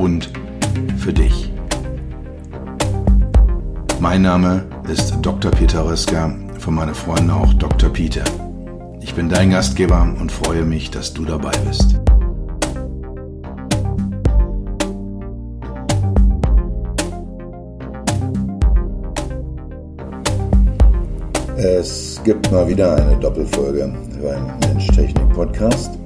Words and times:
und 0.00 0.30
für 0.96 1.12
dich. 1.12 1.52
Mein 4.00 4.22
Name 4.22 4.64
ist 4.90 5.14
Dr. 5.20 5.50
Peter 5.50 5.84
Röska, 5.84 6.34
von 6.58 6.74
meinen 6.74 6.94
Freunden 6.94 7.30
auch 7.30 7.52
Dr. 7.54 7.90
Peter. 7.90 8.24
Ich 9.02 9.14
bin 9.14 9.28
dein 9.28 9.50
Gastgeber 9.50 10.02
und 10.18 10.32
freue 10.32 10.64
mich, 10.64 10.90
dass 10.90 11.12
du 11.12 11.24
dabei 11.24 11.52
bist. 11.68 12.00
Es 21.56 22.20
gibt 22.24 22.50
mal 22.50 22.66
wieder 22.66 22.96
eine 22.96 23.16
Doppelfolge 23.18 23.92
beim 24.22 24.58
Mensch-Technik-Podcast. 24.60 25.99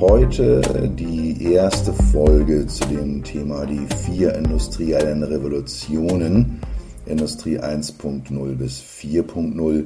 Heute 0.00 0.60
die 0.98 1.52
erste 1.52 1.92
Folge 1.92 2.66
zu 2.66 2.84
dem 2.86 3.22
Thema 3.22 3.64
die 3.64 3.86
vier 4.04 4.34
industriellen 4.34 5.22
Revolutionen, 5.22 6.60
Industrie 7.06 7.58
1.0 7.58 8.56
bis 8.56 8.80
4.0 8.80 9.84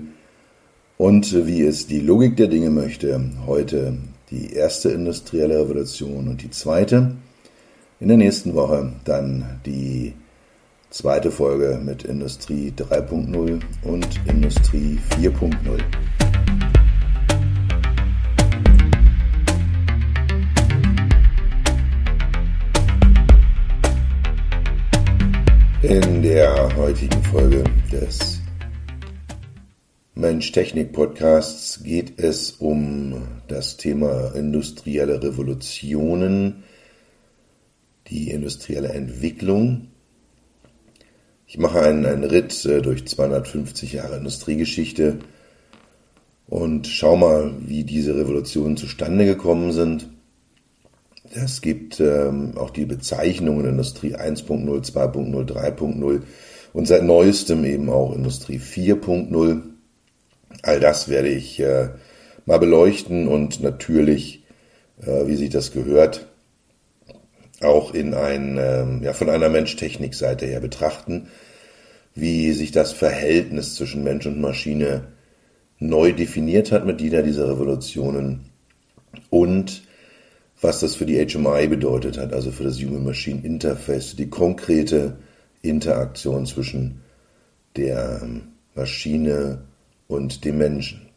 und 0.97 1.47
wie 1.47 1.63
es 1.63 1.87
die 1.87 2.01
Logik 2.01 2.37
der 2.37 2.49
Dinge 2.49 2.71
möchte, 2.71 3.21
heute 3.47 3.97
die 4.31 4.53
erste 4.53 4.91
industrielle 4.91 5.61
Revolution 5.61 6.29
und 6.29 6.43
die 6.43 6.51
zweite. 6.51 7.13
In 8.01 8.09
der 8.09 8.17
nächsten 8.17 8.55
Woche 8.55 8.93
dann 9.05 9.61
die 9.65 10.15
zweite 10.91 11.31
Folge 11.31 11.81
mit 11.85 12.03
Industrie 12.03 12.73
3.0 12.77 13.61
und 13.85 14.09
Industrie 14.27 14.99
4.0. 15.21 15.81
In 25.83 26.23
der 26.23 26.75
heutigen 26.75 27.23
Folge 27.23 27.63
des 27.93 28.41
Mensch-Technik-Podcasts 30.17 31.85
geht 31.85 32.19
es 32.19 32.51
um 32.51 33.23
das 33.47 33.77
Thema 33.77 34.35
industrielle 34.35 35.23
Revolutionen, 35.23 36.65
die 38.09 38.33
industrielle 38.33 38.89
Entwicklung. 38.89 39.93
Ich 41.47 41.59
mache 41.59 41.81
einen, 41.81 42.07
einen 42.07 42.25
Ritt 42.25 42.65
äh, 42.65 42.83
durch 42.83 43.07
250 43.07 43.93
Jahre 43.93 44.17
Industriegeschichte 44.17 45.21
und 46.49 46.89
schau 46.89 47.15
mal, 47.17 47.55
wie 47.61 47.85
diese 47.85 48.17
Revolutionen 48.17 48.77
zustande 48.77 49.27
gekommen 49.27 49.71
sind 49.71 50.09
es 51.35 51.61
gibt 51.61 52.01
ähm, 52.01 52.53
auch 52.57 52.71
die 52.71 52.87
Bezeichnungen 52.87 53.67
Industrie 53.67 54.15
1.0, 54.15 54.67
2.0, 54.67 55.47
3.0 55.47 56.23
und 56.73 56.89
seit 56.89 57.03
neuestem 57.03 57.65
eben 57.65 57.91
auch 57.91 58.15
Industrie 58.15 58.59
4.0. 58.59 59.63
All 60.63 60.81
das 60.81 61.09
werde 61.09 61.29
ich 61.29 61.61
äh, 61.61 61.91
mal 62.47 62.59
beleuchten 62.59 63.29
und 63.29 63.63
natürlich, 63.63 64.45
äh, 65.03 65.27
wie 65.27 65.37
sich 65.37 65.51
das 65.51 65.73
gehört, 65.73 66.27
auch 67.61 67.93
in 67.95 68.15
ein, 68.15 68.57
äh, 68.57 69.05
ja, 69.05 69.13
von 69.13 69.29
einer 69.29 69.49
Mensch-Technik-Seite 69.49 70.47
her 70.47 70.61
betrachten, 70.61 71.29
wie 72.15 72.53
sich 72.53 72.73
das 72.73 72.93
Verhältnis 72.93 73.75
zwischen 73.75 74.03
Mensch 74.05 74.27
und 74.27 74.41
Maschine 74.41 75.09
neu 75.79 76.13
definiert 76.13 76.73
hat 76.73 76.87
mit 76.87 77.01
jeder 77.01 77.23
dieser 77.23 77.49
Revolutionen 77.49 78.47
und 79.31 79.83
was 80.61 80.81
das 80.81 80.97
für 80.97 81.07
die 81.07 81.25
HMI 81.25 81.69
bedeutet 81.69 82.19
hat, 82.19 82.33
also 82.33 82.51
für 82.51 82.65
das 82.65 82.81
Human 82.81 83.05
Machine 83.05 83.45
Interface, 83.45 84.17
die 84.17 84.29
konkrete 84.29 85.19
Interaktion 85.63 86.47
zwischen 86.47 87.03
der 87.77 88.21
ähm, 88.23 88.49
Maschine 88.75 89.63
und 90.09 90.45
dem 90.45 90.59
Menschen. 90.59 91.09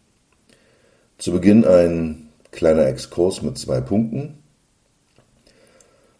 Zu 1.17 1.31
Beginn 1.31 1.65
ein 1.65 2.29
kleiner 2.51 2.87
Exkurs 2.87 3.41
mit 3.41 3.57
zwei 3.57 3.81
Punkten. 3.81 4.39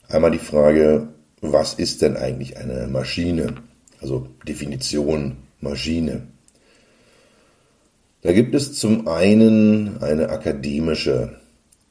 Einmal 0.08 0.32
die 0.32 0.40
Frage, 0.40 1.08
was 1.42 1.74
ist 1.74 2.02
denn 2.02 2.18
eigentlich 2.18 2.58
eine 2.58 2.88
Maschine? 2.88 3.56
Also 4.02 4.28
Definition 4.48 5.38
Maschine. 5.60 6.28
Da 8.22 8.32
gibt 8.34 8.54
es 8.54 8.78
zum 8.78 9.08
einen 9.08 10.02
eine 10.02 10.30
akademische 10.30 11.41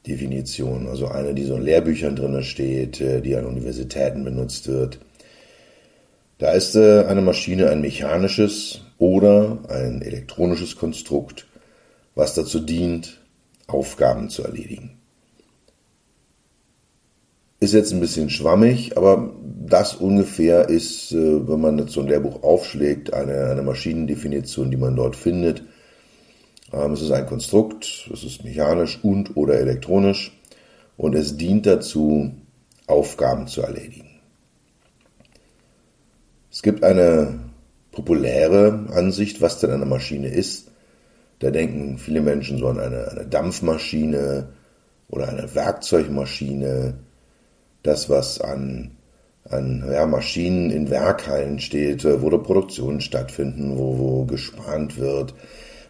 Definition, 0.07 0.87
also 0.87 1.07
eine, 1.07 1.33
die 1.33 1.43
so 1.43 1.55
in 1.55 1.63
Lehrbüchern 1.63 2.15
drin 2.15 2.41
steht, 2.43 2.99
äh, 3.01 3.21
die 3.21 3.35
an 3.35 3.45
Universitäten 3.45 4.23
benutzt 4.23 4.67
wird. 4.67 4.99
Da 6.39 6.51
ist 6.53 6.75
äh, 6.75 7.03
eine 7.05 7.21
Maschine 7.21 7.69
ein 7.69 7.81
mechanisches 7.81 8.81
oder 8.97 9.59
ein 9.69 10.01
elektronisches 10.01 10.75
Konstrukt, 10.75 11.45
was 12.15 12.33
dazu 12.33 12.59
dient, 12.59 13.19
Aufgaben 13.67 14.29
zu 14.29 14.43
erledigen. 14.43 14.97
Ist 17.59 17.75
jetzt 17.75 17.93
ein 17.93 17.99
bisschen 17.99 18.31
schwammig, 18.31 18.97
aber 18.97 19.35
das 19.43 19.93
ungefähr 19.93 20.67
ist, 20.67 21.11
äh, 21.11 21.47
wenn 21.47 21.61
man 21.61 21.77
jetzt 21.77 21.93
so 21.93 22.01
ein 22.01 22.07
Lehrbuch 22.07 22.41
aufschlägt, 22.41 23.13
eine, 23.13 23.51
eine 23.51 23.61
Maschinendefinition, 23.61 24.71
die 24.71 24.77
man 24.77 24.95
dort 24.95 25.15
findet. 25.15 25.63
Ähm, 26.73 26.93
es 26.93 27.01
ist 27.01 27.11
ein 27.11 27.25
Konstrukt, 27.25 28.09
es 28.13 28.23
ist 28.23 28.43
mechanisch 28.43 28.99
und 29.03 29.35
oder 29.35 29.55
elektronisch 29.55 30.37
und 30.97 31.15
es 31.15 31.37
dient 31.37 31.65
dazu, 31.65 32.31
Aufgaben 32.87 33.47
zu 33.47 33.61
erledigen. 33.61 34.09
Es 36.51 36.61
gibt 36.61 36.83
eine 36.83 37.39
populäre 37.91 38.87
Ansicht, 38.93 39.41
was 39.41 39.59
denn 39.59 39.71
eine 39.71 39.85
Maschine 39.85 40.27
ist. 40.27 40.69
Da 41.39 41.49
denken 41.49 41.97
viele 41.97 42.21
Menschen 42.21 42.57
so 42.57 42.67
an 42.67 42.79
eine, 42.79 43.07
eine 43.09 43.25
Dampfmaschine 43.25 44.49
oder 45.09 45.29
eine 45.29 45.55
Werkzeugmaschine, 45.55 46.95
das, 47.83 48.09
was 48.09 48.39
an, 48.41 48.91
an 49.49 49.83
ja, 49.91 50.05
Maschinen 50.05 50.69
in 50.69 50.89
Werkhallen 50.89 51.59
steht, 51.59 52.05
wo 52.05 52.29
der 52.29 52.37
Produktionen 52.37 53.01
stattfinden, 53.01 53.77
wo, 53.77 53.97
wo 53.97 54.25
gespannt 54.25 54.97
wird, 54.97 55.33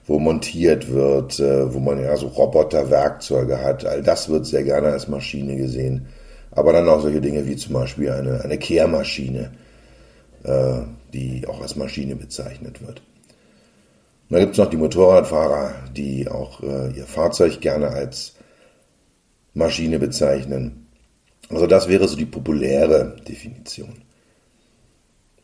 wo 0.07 0.19
montiert 0.19 0.91
wird, 0.91 1.39
äh, 1.39 1.73
wo 1.73 1.79
man 1.79 2.01
ja 2.01 2.16
so 2.17 2.28
Roboterwerkzeuge 2.28 3.62
hat. 3.62 3.85
All 3.85 4.01
das 4.01 4.29
wird 4.29 4.45
sehr 4.45 4.63
gerne 4.63 4.88
als 4.88 5.07
Maschine 5.07 5.56
gesehen. 5.56 6.07
Aber 6.51 6.73
dann 6.73 6.89
auch 6.89 7.01
solche 7.01 7.22
Dinge 7.22 7.45
wie 7.47 7.56
zum 7.56 7.73
Beispiel 7.73 8.11
eine, 8.11 8.41
eine 8.41 8.57
Kehrmaschine, 8.57 9.51
äh, 10.44 10.81
die 11.13 11.47
auch 11.47 11.61
als 11.61 11.75
Maschine 11.75 12.16
bezeichnet 12.16 12.85
wird. 12.85 13.01
Und 14.29 14.35
da 14.35 14.40
gibt 14.40 14.53
es 14.53 14.57
noch 14.57 14.69
die 14.69 14.78
Motorradfahrer, 14.78 15.75
die 15.95 16.28
auch 16.28 16.61
äh, 16.61 16.91
ihr 16.91 17.06
Fahrzeug 17.06 17.61
gerne 17.61 17.90
als 17.90 18.35
Maschine 19.53 19.99
bezeichnen. 19.99 20.87
Also 21.49 21.67
das 21.67 21.87
wäre 21.87 22.08
so 22.08 22.16
die 22.16 22.26
populäre 22.26 23.16
Definition. 23.28 24.03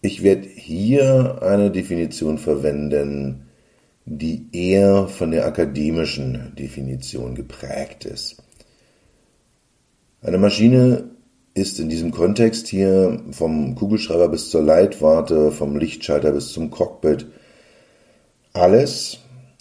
Ich 0.02 0.24
werde 0.24 0.48
hier 0.48 1.42
eine 1.42 1.72
Definition 1.72 2.38
verwenden, 2.38 3.47
die 4.10 4.48
eher 4.54 5.10
von 5.10 5.32
der 5.32 5.46
akademischen 5.46 6.56
Definition 6.56 7.36
geprägt 7.36 8.06
ist. 8.06 8.38
Eine 10.22 10.38
Maschine 10.38 11.12
ist 11.54 11.80
in 11.80 11.90
diesem 11.90 12.12
Kontext 12.12 12.68
hier 12.68 13.22
vom 13.32 13.76
Kugelschreiber 13.76 14.30
bis 14.30 14.50
zur 14.50 14.64
Leitwarte, 14.64 15.52
vom 15.52 15.76
Lichtschalter 15.76 16.32
bis 16.32 16.54
zum 16.54 16.72
Cockpit 16.72 17.28
alles, 18.54 19.20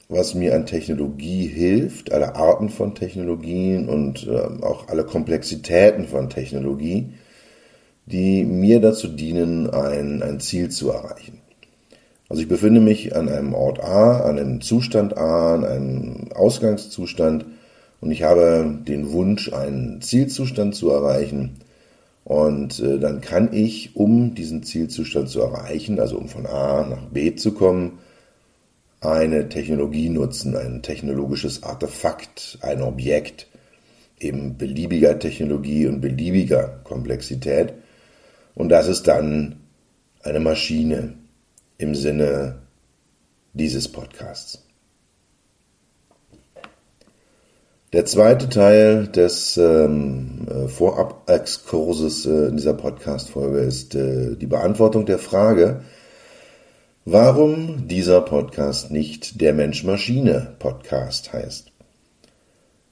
was 0.09 0.35
mir 0.35 0.55
an 0.55 0.65
Technologie 0.65 1.49
hilft, 1.49 2.13
alle 2.13 2.37
Arten 2.37 2.69
von 2.69 2.95
Technologien 2.95 3.89
und 3.89 4.29
äh, 4.29 4.63
auch 4.63 4.87
alle 4.89 5.05
Komplexitäten 5.05 6.07
von 6.07 6.31
Technologie, 6.31 7.15
die 8.07 8.45
mir 8.45 8.81
dazu 8.81 9.09
dienen, 9.09 9.69
ein, 9.69 10.23
ein 10.23 10.39
Ziel 10.39 10.71
zu 10.71 10.91
erreichen. 10.91 11.41
Also 12.29 12.43
ich 12.43 12.49
befinde 12.49 12.81
mich 12.81 13.15
an 13.15 13.29
einem 13.29 13.55
Ort 13.55 13.83
A, 13.83 14.21
an 14.21 14.39
einem 14.39 14.61
Zustand 14.61 15.17
A, 15.17 15.55
an 15.55 15.65
einem 15.65 16.33
Ausgangszustand 16.35 17.45
und 18.01 18.11
ich 18.11 18.23
habe 18.23 18.79
den 18.87 19.13
Wunsch, 19.13 19.53
einen 19.53 20.03
Zielzustand 20.03 20.75
zu 20.75 20.91
erreichen. 20.91 21.57
Und 22.25 22.81
äh, 22.81 22.99
dann 22.99 23.21
kann 23.21 23.53
ich, 23.53 23.95
um 23.95 24.35
diesen 24.35 24.65
Zielzustand 24.65 25.29
zu 25.29 25.41
erreichen, 25.41 26.01
also 26.01 26.19
um 26.19 26.29
von 26.29 26.47
A 26.47 26.85
nach 26.85 27.03
B 27.05 27.37
zu 27.37 27.53
kommen, 27.53 27.99
eine 29.01 29.49
Technologie 29.49 30.09
nutzen, 30.09 30.57
ein 30.57 30.83
technologisches 30.83 31.63
Artefakt, 31.63 32.59
ein 32.63 32.83
Objekt, 32.83 33.47
eben 34.19 34.57
beliebiger 34.57 35.19
Technologie 35.19 35.87
und 35.87 36.01
beliebiger 36.01 36.81
Komplexität. 36.83 37.75
Und 38.55 38.71
das 38.71 38.89
ist 38.89 39.07
dann 39.07 39.61
eine 40.23 40.41
Maschine 40.41 41.15
im 41.79 41.95
Sinne 41.95 42.63
dieses 43.53 43.89
Podcasts. 43.89 44.63
Der 47.93 48.05
zweite 48.05 48.49
Teil 48.49 49.07
des 49.07 49.57
ähm, 49.57 50.47
äh, 50.51 50.69
Vorab-Exkurses 50.69 52.27
äh, 52.27 52.49
in 52.49 52.57
dieser 52.57 52.75
Podcast-Folge 52.75 53.61
ist 53.61 53.95
äh, 53.95 54.35
die 54.37 54.47
Beantwortung 54.47 55.07
der 55.07 55.19
Frage, 55.19 55.83
warum 57.05 57.87
dieser 57.87 58.21
Podcast 58.21 58.91
nicht 58.91 59.41
der 59.41 59.55
Mensch-Maschine-Podcast 59.55 61.33
heißt. 61.33 61.73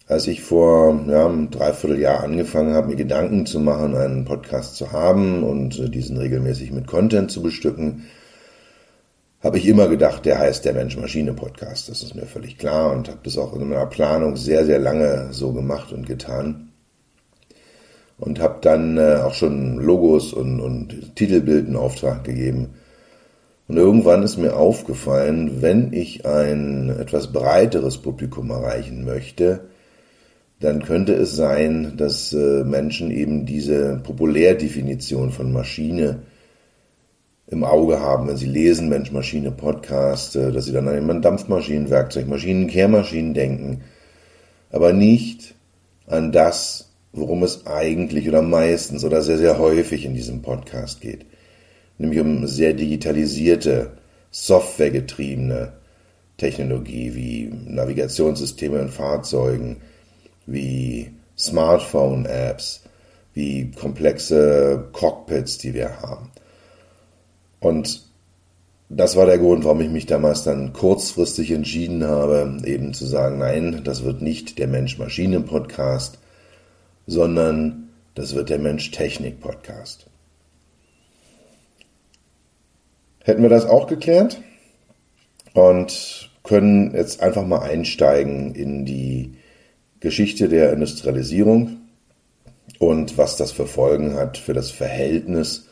Als 0.06 0.26
ich 0.26 0.42
vor 0.42 1.00
ja, 1.08 1.26
einem 1.26 1.50
Dreivierteljahr 1.50 2.22
angefangen 2.22 2.74
habe, 2.74 2.88
mir 2.88 2.96
Gedanken 2.96 3.46
zu 3.46 3.58
machen, 3.58 3.96
einen 3.96 4.24
Podcast 4.24 4.76
zu 4.76 4.92
haben 4.92 5.42
und 5.42 5.78
äh, 5.78 5.90
diesen 5.90 6.18
regelmäßig 6.18 6.70
mit 6.70 6.86
Content 6.86 7.30
zu 7.30 7.42
bestücken, 7.42 8.04
habe 9.44 9.58
ich 9.58 9.68
immer 9.68 9.88
gedacht, 9.88 10.24
der 10.24 10.38
heißt 10.38 10.64
der 10.64 10.72
Mensch-Maschine-Podcast. 10.72 11.90
Das 11.90 12.02
ist 12.02 12.14
mir 12.14 12.24
völlig 12.24 12.56
klar 12.56 12.92
und 12.92 13.08
habe 13.08 13.20
das 13.22 13.36
auch 13.36 13.54
in 13.54 13.68
meiner 13.68 13.84
Planung 13.84 14.36
sehr, 14.36 14.64
sehr 14.64 14.78
lange 14.78 15.28
so 15.32 15.52
gemacht 15.52 15.92
und 15.92 16.06
getan. 16.06 16.70
Und 18.16 18.40
habe 18.40 18.58
dann 18.62 18.96
äh, 18.96 19.16
auch 19.22 19.34
schon 19.34 19.76
Logos 19.76 20.32
und, 20.32 20.60
und 20.60 21.14
Titelbild 21.14 21.68
in 21.68 21.76
Auftrag 21.76 22.24
gegeben. 22.24 22.70
Und 23.68 23.76
irgendwann 23.76 24.22
ist 24.22 24.38
mir 24.38 24.56
aufgefallen, 24.56 25.60
wenn 25.60 25.92
ich 25.92 26.24
ein 26.24 26.88
etwas 26.88 27.30
breiteres 27.32 27.98
Publikum 27.98 28.50
erreichen 28.50 29.04
möchte, 29.04 29.68
dann 30.60 30.82
könnte 30.84 31.12
es 31.12 31.36
sein, 31.36 31.94
dass 31.98 32.32
äh, 32.32 32.64
Menschen 32.64 33.10
eben 33.10 33.44
diese 33.44 34.00
Populärdefinition 34.02 35.32
von 35.32 35.52
Maschine 35.52 36.20
im 37.46 37.64
Auge 37.64 38.00
haben, 38.00 38.28
wenn 38.28 38.36
sie 38.36 38.46
lesen 38.46 38.88
Mensch-Maschine-Podcast, 38.88 40.36
dass 40.36 40.64
sie 40.64 40.72
dann 40.72 40.88
an 40.88 41.10
ein 41.10 41.22
Dampfmaschinenwerkzeug, 41.22 42.26
Maschinen, 42.26 42.68
Kehrmaschinen 42.68 43.34
denken, 43.34 43.82
aber 44.70 44.92
nicht 44.92 45.54
an 46.06 46.32
das, 46.32 46.90
worum 47.12 47.42
es 47.42 47.66
eigentlich 47.66 48.28
oder 48.28 48.42
meistens 48.42 49.04
oder 49.04 49.22
sehr, 49.22 49.38
sehr 49.38 49.58
häufig 49.58 50.04
in 50.04 50.14
diesem 50.14 50.42
Podcast 50.42 51.00
geht. 51.00 51.26
Nämlich 51.98 52.18
um 52.20 52.46
sehr 52.46 52.72
digitalisierte, 52.72 53.92
softwaregetriebene 54.30 55.74
Technologie 56.38 57.14
wie 57.14 57.52
Navigationssysteme 57.70 58.80
in 58.80 58.88
Fahrzeugen, 58.88 59.76
wie 60.46 61.12
Smartphone-Apps, 61.38 62.82
wie 63.32 63.70
komplexe 63.70 64.88
Cockpits, 64.92 65.58
die 65.58 65.74
wir 65.74 66.00
haben. 66.00 66.30
Und 67.64 68.02
das 68.90 69.16
war 69.16 69.24
der 69.24 69.38
Grund, 69.38 69.64
warum 69.64 69.80
ich 69.80 69.88
mich 69.88 70.04
damals 70.04 70.44
dann 70.44 70.74
kurzfristig 70.74 71.50
entschieden 71.50 72.04
habe, 72.04 72.58
eben 72.64 72.92
zu 72.92 73.06
sagen, 73.06 73.38
nein, 73.38 73.80
das 73.84 74.04
wird 74.04 74.20
nicht 74.20 74.58
der 74.58 74.68
Mensch-Maschinen-Podcast, 74.68 76.18
sondern 77.06 77.88
das 78.14 78.34
wird 78.34 78.50
der 78.50 78.58
Mensch-Technik-Podcast. 78.58 80.06
Hätten 83.20 83.42
wir 83.42 83.48
das 83.48 83.64
auch 83.64 83.86
geklärt 83.86 84.42
und 85.54 86.30
können 86.42 86.94
jetzt 86.94 87.22
einfach 87.22 87.46
mal 87.46 87.62
einsteigen 87.62 88.54
in 88.54 88.84
die 88.84 89.38
Geschichte 90.00 90.50
der 90.50 90.74
Industrialisierung 90.74 91.78
und 92.78 93.16
was 93.16 93.38
das 93.38 93.52
für 93.52 93.66
Folgen 93.66 94.16
hat 94.16 94.36
für 94.36 94.52
das 94.52 94.70
Verhältnis 94.70 95.68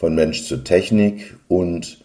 von 0.00 0.14
Mensch 0.14 0.44
zu 0.44 0.56
Technik 0.64 1.36
und 1.46 2.02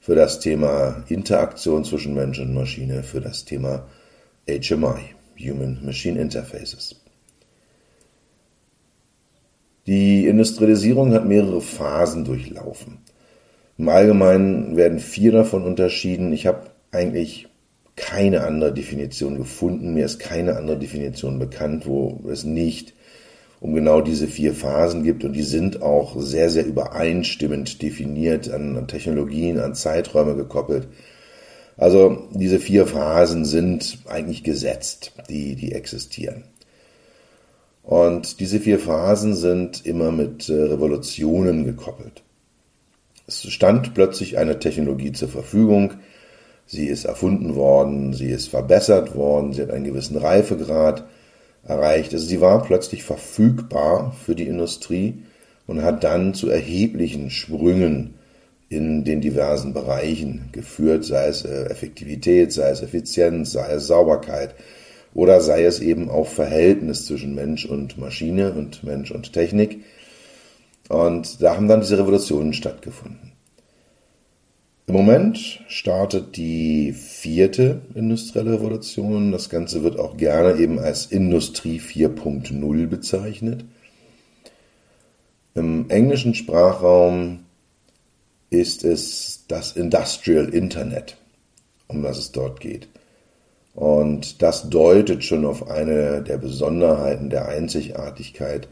für 0.00 0.16
das 0.16 0.40
Thema 0.40 1.04
Interaktion 1.06 1.84
zwischen 1.84 2.12
Mensch 2.12 2.40
und 2.40 2.52
Maschine, 2.52 3.04
für 3.04 3.20
das 3.20 3.44
Thema 3.44 3.86
HMI, 4.48 5.14
Human 5.38 5.78
Machine 5.84 6.20
Interfaces. 6.20 6.96
Die 9.86 10.26
Industrialisierung 10.26 11.14
hat 11.14 11.24
mehrere 11.24 11.60
Phasen 11.60 12.24
durchlaufen. 12.24 12.98
Im 13.78 13.90
Allgemeinen 13.90 14.76
werden 14.76 14.98
vier 14.98 15.30
davon 15.30 15.62
unterschieden. 15.62 16.32
Ich 16.32 16.48
habe 16.48 16.62
eigentlich 16.90 17.46
keine 17.94 18.42
andere 18.42 18.74
Definition 18.74 19.36
gefunden. 19.36 19.94
Mir 19.94 20.06
ist 20.06 20.18
keine 20.18 20.56
andere 20.56 20.80
Definition 20.80 21.38
bekannt, 21.38 21.86
wo 21.86 22.24
es 22.28 22.42
nicht 22.42 22.92
um 23.60 23.74
genau 23.74 24.00
diese 24.00 24.28
vier 24.28 24.54
Phasen 24.54 25.02
gibt 25.02 25.24
und 25.24 25.32
die 25.32 25.42
sind 25.42 25.82
auch 25.82 26.20
sehr, 26.20 26.50
sehr 26.50 26.66
übereinstimmend 26.66 27.80
definiert, 27.82 28.50
an, 28.50 28.86
Technologien, 28.86 29.58
an 29.58 29.74
Zeiträume 29.74 30.34
gekoppelt. 30.34 30.88
Also 31.76 32.28
diese 32.32 32.58
vier 32.58 32.86
Phasen 32.86 33.44
sind 33.44 33.98
eigentlich 34.06 34.42
gesetzt, 34.42 35.12
die, 35.28 35.56
die 35.56 35.72
existieren. 35.72 36.44
Und 37.82 38.40
diese 38.40 38.60
vier 38.60 38.78
Phasen 38.78 39.34
sind 39.34 39.86
immer 39.86 40.10
mit 40.10 40.48
äh, 40.48 40.54
Revolutionen 40.54 41.64
gekoppelt. 41.64 42.22
Es 43.28 43.42
stand 43.50 43.94
plötzlich 43.94 44.38
eine 44.38 44.58
Technologie 44.58 45.12
zur 45.12 45.28
Verfügung, 45.28 45.94
sie 46.66 46.86
ist 46.86 47.04
erfunden 47.04 47.54
worden, 47.54 48.12
sie 48.12 48.30
ist 48.30 48.48
verbessert 48.48 49.14
worden, 49.14 49.52
sie 49.52 49.62
hat 49.62 49.70
einen 49.70 49.84
gewissen 49.84 50.16
Reifegrad, 50.16 51.06
erreicht. 51.66 52.12
Also 52.12 52.26
sie 52.26 52.40
war 52.40 52.62
plötzlich 52.62 53.02
verfügbar 53.02 54.14
für 54.24 54.34
die 54.34 54.46
Industrie 54.46 55.22
und 55.66 55.82
hat 55.82 56.04
dann 56.04 56.34
zu 56.34 56.48
erheblichen 56.48 57.30
Sprüngen 57.30 58.14
in 58.68 59.04
den 59.04 59.20
diversen 59.20 59.72
Bereichen 59.72 60.48
geführt, 60.52 61.04
sei 61.04 61.28
es 61.28 61.44
äh, 61.44 61.66
Effektivität, 61.66 62.52
sei 62.52 62.70
es 62.70 62.82
Effizienz, 62.82 63.52
sei 63.52 63.72
es 63.72 63.86
Sauberkeit 63.86 64.54
oder 65.14 65.40
sei 65.40 65.64
es 65.64 65.80
eben 65.80 66.10
auch 66.10 66.26
Verhältnis 66.26 67.06
zwischen 67.06 67.34
Mensch 67.34 67.64
und 67.64 67.96
Maschine 67.98 68.52
und 68.52 68.82
Mensch 68.82 69.10
und 69.12 69.32
Technik. 69.32 69.84
Und 70.88 71.42
da 71.42 71.56
haben 71.56 71.68
dann 71.68 71.80
diese 71.80 71.98
Revolutionen 71.98 72.52
stattgefunden. 72.52 73.35
Im 74.88 74.94
Moment 74.94 75.64
startet 75.66 76.36
die 76.36 76.92
vierte 76.92 77.80
industrielle 77.96 78.52
Revolution. 78.52 79.32
Das 79.32 79.48
Ganze 79.48 79.82
wird 79.82 79.98
auch 79.98 80.16
gerne 80.16 80.60
eben 80.60 80.78
als 80.78 81.06
Industrie 81.06 81.80
4.0 81.80 82.86
bezeichnet. 82.86 83.64
Im 85.56 85.90
englischen 85.90 86.36
Sprachraum 86.36 87.40
ist 88.50 88.84
es 88.84 89.44
das 89.48 89.72
Industrial 89.72 90.48
Internet, 90.50 91.16
um 91.88 92.04
das 92.04 92.18
es 92.18 92.30
dort 92.30 92.60
geht. 92.60 92.86
Und 93.74 94.40
das 94.40 94.70
deutet 94.70 95.24
schon 95.24 95.44
auf 95.44 95.68
eine 95.68 96.22
der 96.22 96.38
Besonderheiten 96.38 97.28
der 97.28 97.48
Einzigartigkeit 97.48 98.68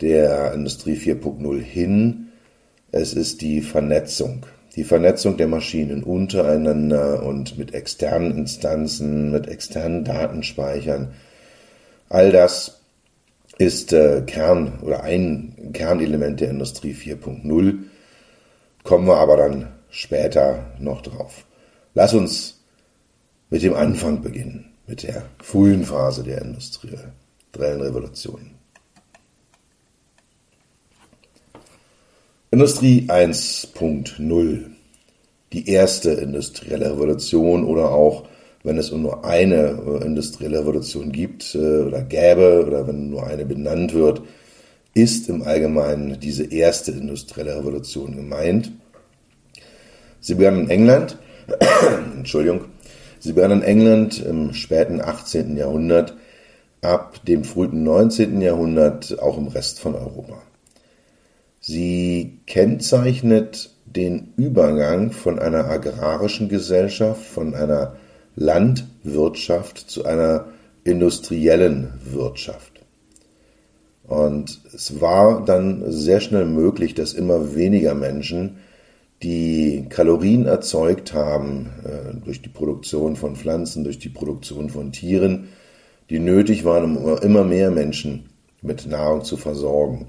der 0.00 0.52
Industrie 0.52 0.96
4.0 0.96 1.60
hin. 1.60 2.32
Es 2.90 3.14
ist 3.14 3.40
die 3.40 3.60
Vernetzung 3.60 4.46
die 4.76 4.84
Vernetzung 4.84 5.36
der 5.36 5.48
Maschinen 5.48 6.02
untereinander 6.02 7.22
und 7.22 7.58
mit 7.58 7.74
externen 7.74 8.36
Instanzen, 8.36 9.30
mit 9.30 9.46
externen 9.46 10.04
Datenspeichern. 10.04 11.12
All 12.08 12.32
das 12.32 12.80
ist 13.58 13.92
äh, 13.92 14.22
Kern 14.26 14.78
oder 14.82 15.02
ein 15.02 15.70
Kernelement 15.72 16.40
der 16.40 16.50
Industrie 16.50 16.94
4.0. 16.94 17.78
Kommen 18.82 19.06
wir 19.06 19.16
aber 19.16 19.36
dann 19.36 19.68
später 19.90 20.66
noch 20.78 21.02
drauf. 21.02 21.44
Lass 21.94 22.14
uns 22.14 22.60
mit 23.50 23.62
dem 23.62 23.74
Anfang 23.74 24.22
beginnen, 24.22 24.72
mit 24.86 25.02
der 25.02 25.24
frühen 25.42 25.84
Phase 25.84 26.22
der 26.24 26.40
industriellen 26.40 27.12
Revolution. 27.54 28.52
Industrie 32.54 33.06
1.0. 33.08 34.60
Die 35.54 35.70
erste 35.70 36.10
industrielle 36.10 36.92
Revolution 36.92 37.64
oder 37.64 37.90
auch, 37.92 38.24
wenn 38.62 38.76
es 38.76 38.92
nur 38.92 39.24
eine 39.24 39.80
äh, 39.86 40.04
industrielle 40.04 40.58
Revolution 40.58 41.12
gibt 41.12 41.54
äh, 41.54 41.78
oder 41.78 42.02
gäbe 42.02 42.66
oder 42.66 42.86
wenn 42.86 43.08
nur 43.08 43.26
eine 43.26 43.46
benannt 43.46 43.94
wird, 43.94 44.20
ist 44.92 45.30
im 45.30 45.44
Allgemeinen 45.44 46.20
diese 46.20 46.44
erste 46.44 46.92
industrielle 46.92 47.56
Revolution 47.56 48.14
gemeint. 48.16 48.70
Sie 50.20 50.34
begann 50.34 50.60
in 50.60 50.68
England, 50.68 51.16
Entschuldigung, 52.18 52.66
sie 53.18 53.32
begann 53.32 53.52
in 53.52 53.62
England 53.62 54.22
im 54.22 54.52
späten 54.52 55.00
18. 55.00 55.56
Jahrhundert, 55.56 56.18
ab 56.82 57.18
dem 57.26 57.44
frühen 57.44 57.82
19. 57.82 58.42
Jahrhundert 58.42 59.18
auch 59.22 59.38
im 59.38 59.46
Rest 59.46 59.80
von 59.80 59.94
Europa. 59.94 60.42
Sie 61.64 62.40
kennzeichnet 62.46 63.70
den 63.86 64.32
Übergang 64.36 65.12
von 65.12 65.38
einer 65.38 65.66
agrarischen 65.66 66.48
Gesellschaft, 66.48 67.24
von 67.24 67.54
einer 67.54 67.96
Landwirtschaft 68.34 69.78
zu 69.78 70.04
einer 70.04 70.46
industriellen 70.82 71.92
Wirtschaft. 72.04 72.80
Und 74.02 74.60
es 74.74 75.00
war 75.00 75.44
dann 75.44 75.84
sehr 75.92 76.18
schnell 76.18 76.46
möglich, 76.46 76.94
dass 76.94 77.12
immer 77.12 77.54
weniger 77.54 77.94
Menschen 77.94 78.56
die 79.22 79.86
Kalorien 79.88 80.46
erzeugt 80.46 81.14
haben 81.14 81.70
äh, 81.84 82.24
durch 82.24 82.42
die 82.42 82.48
Produktion 82.48 83.14
von 83.14 83.36
Pflanzen, 83.36 83.84
durch 83.84 84.00
die 84.00 84.08
Produktion 84.08 84.68
von 84.68 84.90
Tieren, 84.90 85.50
die 86.10 86.18
nötig 86.18 86.64
waren, 86.64 86.96
um 86.96 87.18
immer 87.18 87.44
mehr 87.44 87.70
Menschen 87.70 88.30
mit 88.62 88.84
Nahrung 88.88 89.22
zu 89.22 89.36
versorgen. 89.36 90.08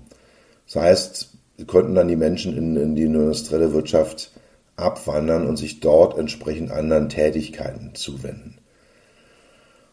Das 0.65 0.77
heißt, 0.77 1.32
konnten 1.67 1.95
dann 1.95 2.07
die 2.07 2.15
Menschen 2.15 2.57
in, 2.57 2.75
in 2.75 2.95
die 2.95 3.03
industrielle 3.03 3.73
Wirtschaft 3.73 4.31
abwandern 4.75 5.47
und 5.47 5.57
sich 5.57 5.79
dort 5.79 6.17
entsprechend 6.17 6.71
anderen 6.71 7.09
Tätigkeiten 7.09 7.93
zuwenden. 7.93 8.57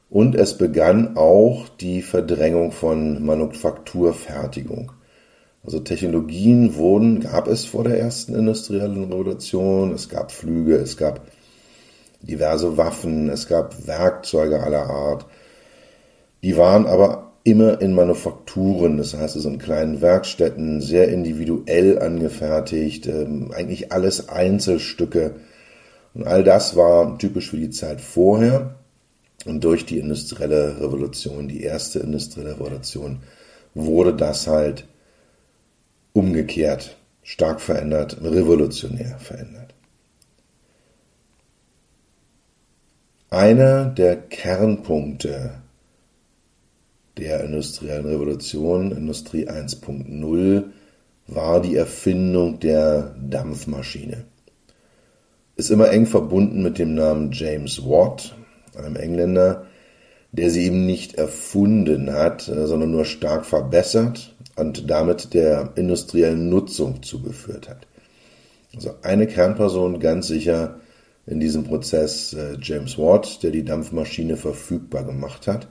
Und 0.08 0.34
es 0.34 0.58
begann 0.58 1.16
auch 1.16 1.68
die 1.68 2.02
Verdrängung 2.02 2.72
von 2.72 3.24
Manufakturfertigung. 3.24 4.92
Also 5.62 5.78
Technologien 5.78 6.74
wurden, 6.74 7.20
gab 7.20 7.46
es 7.46 7.66
vor 7.66 7.84
der 7.84 8.00
ersten 8.00 8.34
industriellen 8.34 9.04
Revolution, 9.04 9.92
es 9.92 10.08
gab 10.08 10.32
Flüge, 10.32 10.76
es 10.76 10.96
gab 10.96 11.20
diverse 12.22 12.76
Waffen, 12.76 13.28
es 13.28 13.46
gab 13.46 13.86
Werkzeuge 13.86 14.62
aller 14.62 14.88
Art. 14.88 15.26
Die 16.42 16.56
waren 16.56 16.86
aber 16.86 17.29
immer 17.44 17.80
in 17.80 17.94
Manufakturen, 17.94 18.98
das 18.98 19.14
heißt 19.14 19.36
also 19.36 19.48
in 19.48 19.58
kleinen 19.58 20.00
Werkstätten, 20.00 20.80
sehr 20.80 21.08
individuell 21.08 21.98
angefertigt, 21.98 23.06
ähm, 23.06 23.50
eigentlich 23.54 23.92
alles 23.92 24.28
Einzelstücke. 24.28 25.36
Und 26.12 26.26
all 26.26 26.44
das 26.44 26.76
war 26.76 27.18
typisch 27.18 27.50
für 27.50 27.56
die 27.56 27.70
Zeit 27.70 28.00
vorher. 28.00 28.76
Und 29.46 29.64
durch 29.64 29.86
die 29.86 29.98
industrielle 29.98 30.80
Revolution, 30.80 31.48
die 31.48 31.62
erste 31.62 32.00
industrielle 32.00 32.56
Revolution, 32.56 33.20
wurde 33.74 34.14
das 34.14 34.46
halt 34.46 34.84
umgekehrt, 36.12 36.96
stark 37.22 37.60
verändert, 37.60 38.18
revolutionär 38.22 39.18
verändert. 39.18 39.74
Einer 43.30 43.86
der 43.86 44.16
Kernpunkte 44.16 45.62
der 47.20 47.44
industriellen 47.44 48.06
Revolution, 48.06 48.92
Industrie 48.92 49.48
1.0, 49.48 50.64
war 51.26 51.60
die 51.60 51.76
Erfindung 51.76 52.58
der 52.58 53.14
Dampfmaschine. 53.20 54.24
Ist 55.56 55.70
immer 55.70 55.90
eng 55.90 56.06
verbunden 56.06 56.62
mit 56.62 56.78
dem 56.78 56.94
Namen 56.94 57.30
James 57.32 57.84
Watt, 57.84 58.34
einem 58.76 58.96
Engländer, 58.96 59.66
der 60.32 60.50
sie 60.50 60.64
eben 60.64 60.86
nicht 60.86 61.14
erfunden 61.16 62.12
hat, 62.12 62.42
sondern 62.42 62.90
nur 62.90 63.04
stark 63.04 63.44
verbessert 63.44 64.34
und 64.56 64.88
damit 64.88 65.34
der 65.34 65.72
industriellen 65.76 66.48
Nutzung 66.48 67.02
zugeführt 67.02 67.68
hat. 67.68 67.86
Also 68.74 68.94
eine 69.02 69.26
Kernperson 69.26 70.00
ganz 70.00 70.28
sicher 70.28 70.76
in 71.26 71.40
diesem 71.40 71.64
Prozess 71.64 72.32
äh, 72.32 72.56
James 72.60 72.96
Watt, 72.96 73.42
der 73.42 73.50
die 73.50 73.64
Dampfmaschine 73.64 74.36
verfügbar 74.36 75.04
gemacht 75.04 75.46
hat 75.46 75.68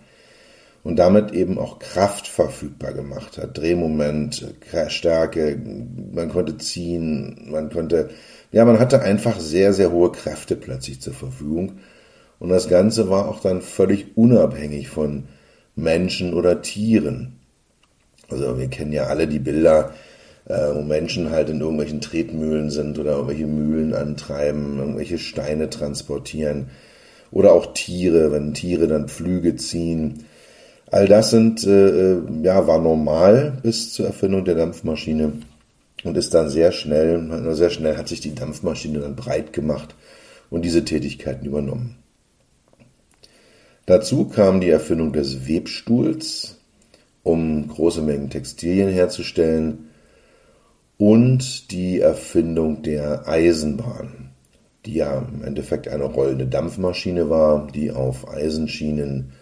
und 0.83 0.98
damit 0.98 1.31
eben 1.31 1.57
auch 1.57 1.79
Kraft 1.79 2.27
verfügbar 2.27 2.93
gemacht 2.93 3.38
hat. 3.38 3.57
Drehmoment, 3.57 4.55
Stärke, 4.88 5.59
man 6.13 6.29
konnte 6.29 6.57
ziehen, 6.57 7.50
man 7.51 7.69
konnte, 7.69 8.09
ja, 8.51 8.65
man 8.65 8.79
hatte 8.79 9.01
einfach 9.01 9.39
sehr, 9.39 9.74
sehr 9.74 9.91
hohe 9.91 10.12
Kräfte 10.12 10.55
plötzlich 10.55 11.01
zur 11.01 11.13
Verfügung. 11.13 11.79
Und 12.39 12.50
das 12.50 12.69
Ganze 12.69 13.09
war 13.09 13.27
auch 13.27 13.41
dann 13.41 13.62
völlig 13.62 14.15
unabhängig 14.15 14.88
von 14.88 15.25
Menschen 15.75 16.33
oder 16.33 16.62
Tieren. 16.62 17.39
Also 18.29 18.57
wir 18.57 18.67
kennen 18.67 18.93
ja 18.93 19.03
alle 19.03 19.27
die 19.27 19.39
Bilder, 19.39 19.93
äh, 20.45 20.74
wo 20.74 20.81
Menschen 20.81 21.31
halt 21.31 21.50
in 21.50 21.59
irgendwelchen 21.59 22.01
Tretmühlen 22.01 22.69
sind 22.69 22.98
oder 22.98 23.13
irgendwelche 23.13 23.48
Mühlen 23.48 23.93
antreiben, 23.93 24.79
irgendwelche 24.79 25.17
Steine 25.17 25.69
transportieren 25.69 26.67
oder 27.31 27.53
auch 27.53 27.74
Tiere, 27.74 28.31
wenn 28.31 28.53
Tiere 28.53 28.88
dann 28.88 29.07
Pflüge 29.07 29.55
ziehen. 29.55 30.25
All 30.91 31.08
das 31.08 31.29
sind, 31.29 31.65
äh, 31.65 32.13
äh, 32.13 32.22
ja, 32.41 32.65
war 32.65 32.79
normal 32.79 33.60
bis 33.62 33.93
zur 33.93 34.08
Erfindung 34.08 34.43
der 34.43 34.55
Dampfmaschine 34.55 35.34
und 36.03 36.17
ist 36.17 36.34
dann 36.34 36.50
sehr 36.50 36.72
schnell, 36.72 37.55
sehr 37.55 37.69
schnell 37.69 37.98
hat 37.98 38.08
sich 38.08 38.22
die 38.22 38.34
Dampfmaschine 38.34 39.00
dann 39.00 39.15
breit 39.15 39.53
gemacht 39.53 39.96
und 40.50 40.63
diese 40.63 40.84
Tätigkeiten 40.84 41.46
übernommen. 41.46 41.98
Dazu 43.86 44.25
kam 44.25 44.62
die 44.62 44.69
Erfindung 44.69 45.13
des 45.13 45.48
Webstuhls, 45.48 46.58
um 47.24 47.67
große 47.67 48.01
Mengen 48.01 48.29
Textilien 48.29 48.89
herzustellen 48.89 49.89
und 50.98 51.72
die 51.72 52.00
Erfindung 52.00 52.81
der 52.81 53.27
Eisenbahn, 53.27 54.31
die 54.86 54.96
ja 54.96 55.19
im 55.34 55.43
Endeffekt 55.43 55.88
eine 55.88 56.05
rollende 56.05 56.48
Dampfmaschine 56.48 57.29
war, 57.29 57.67
die 57.67 57.91
auf 57.91 58.27
Eisenschienen 58.27 59.34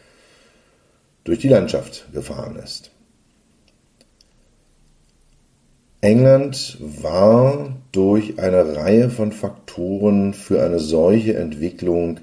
durch 1.27 1.39
die 1.39 1.49
Landschaft 1.49 2.07
gefahren 2.13 2.55
ist. 2.55 2.91
England 5.99 6.77
war 6.79 7.75
durch 7.91 8.39
eine 8.39 8.77
Reihe 8.77 9.09
von 9.09 9.33
Faktoren 9.33 10.33
für 10.33 10.63
eine 10.63 10.79
solche 10.79 11.35
Entwicklung 11.35 12.21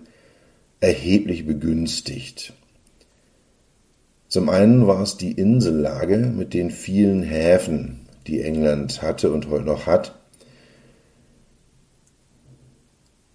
erheblich 0.80 1.44
begünstigt. 1.44 2.54
Zum 4.28 4.48
einen 4.48 4.86
war 4.86 5.02
es 5.02 5.18
die 5.18 5.32
Insellage 5.32 6.16
mit 6.18 6.54
den 6.54 6.70
vielen 6.70 7.22
Häfen, 7.22 8.06
die 8.26 8.40
England 8.40 9.02
hatte 9.02 9.30
und 9.32 9.50
heute 9.50 9.64
noch 9.64 9.86
hat, 9.86 10.14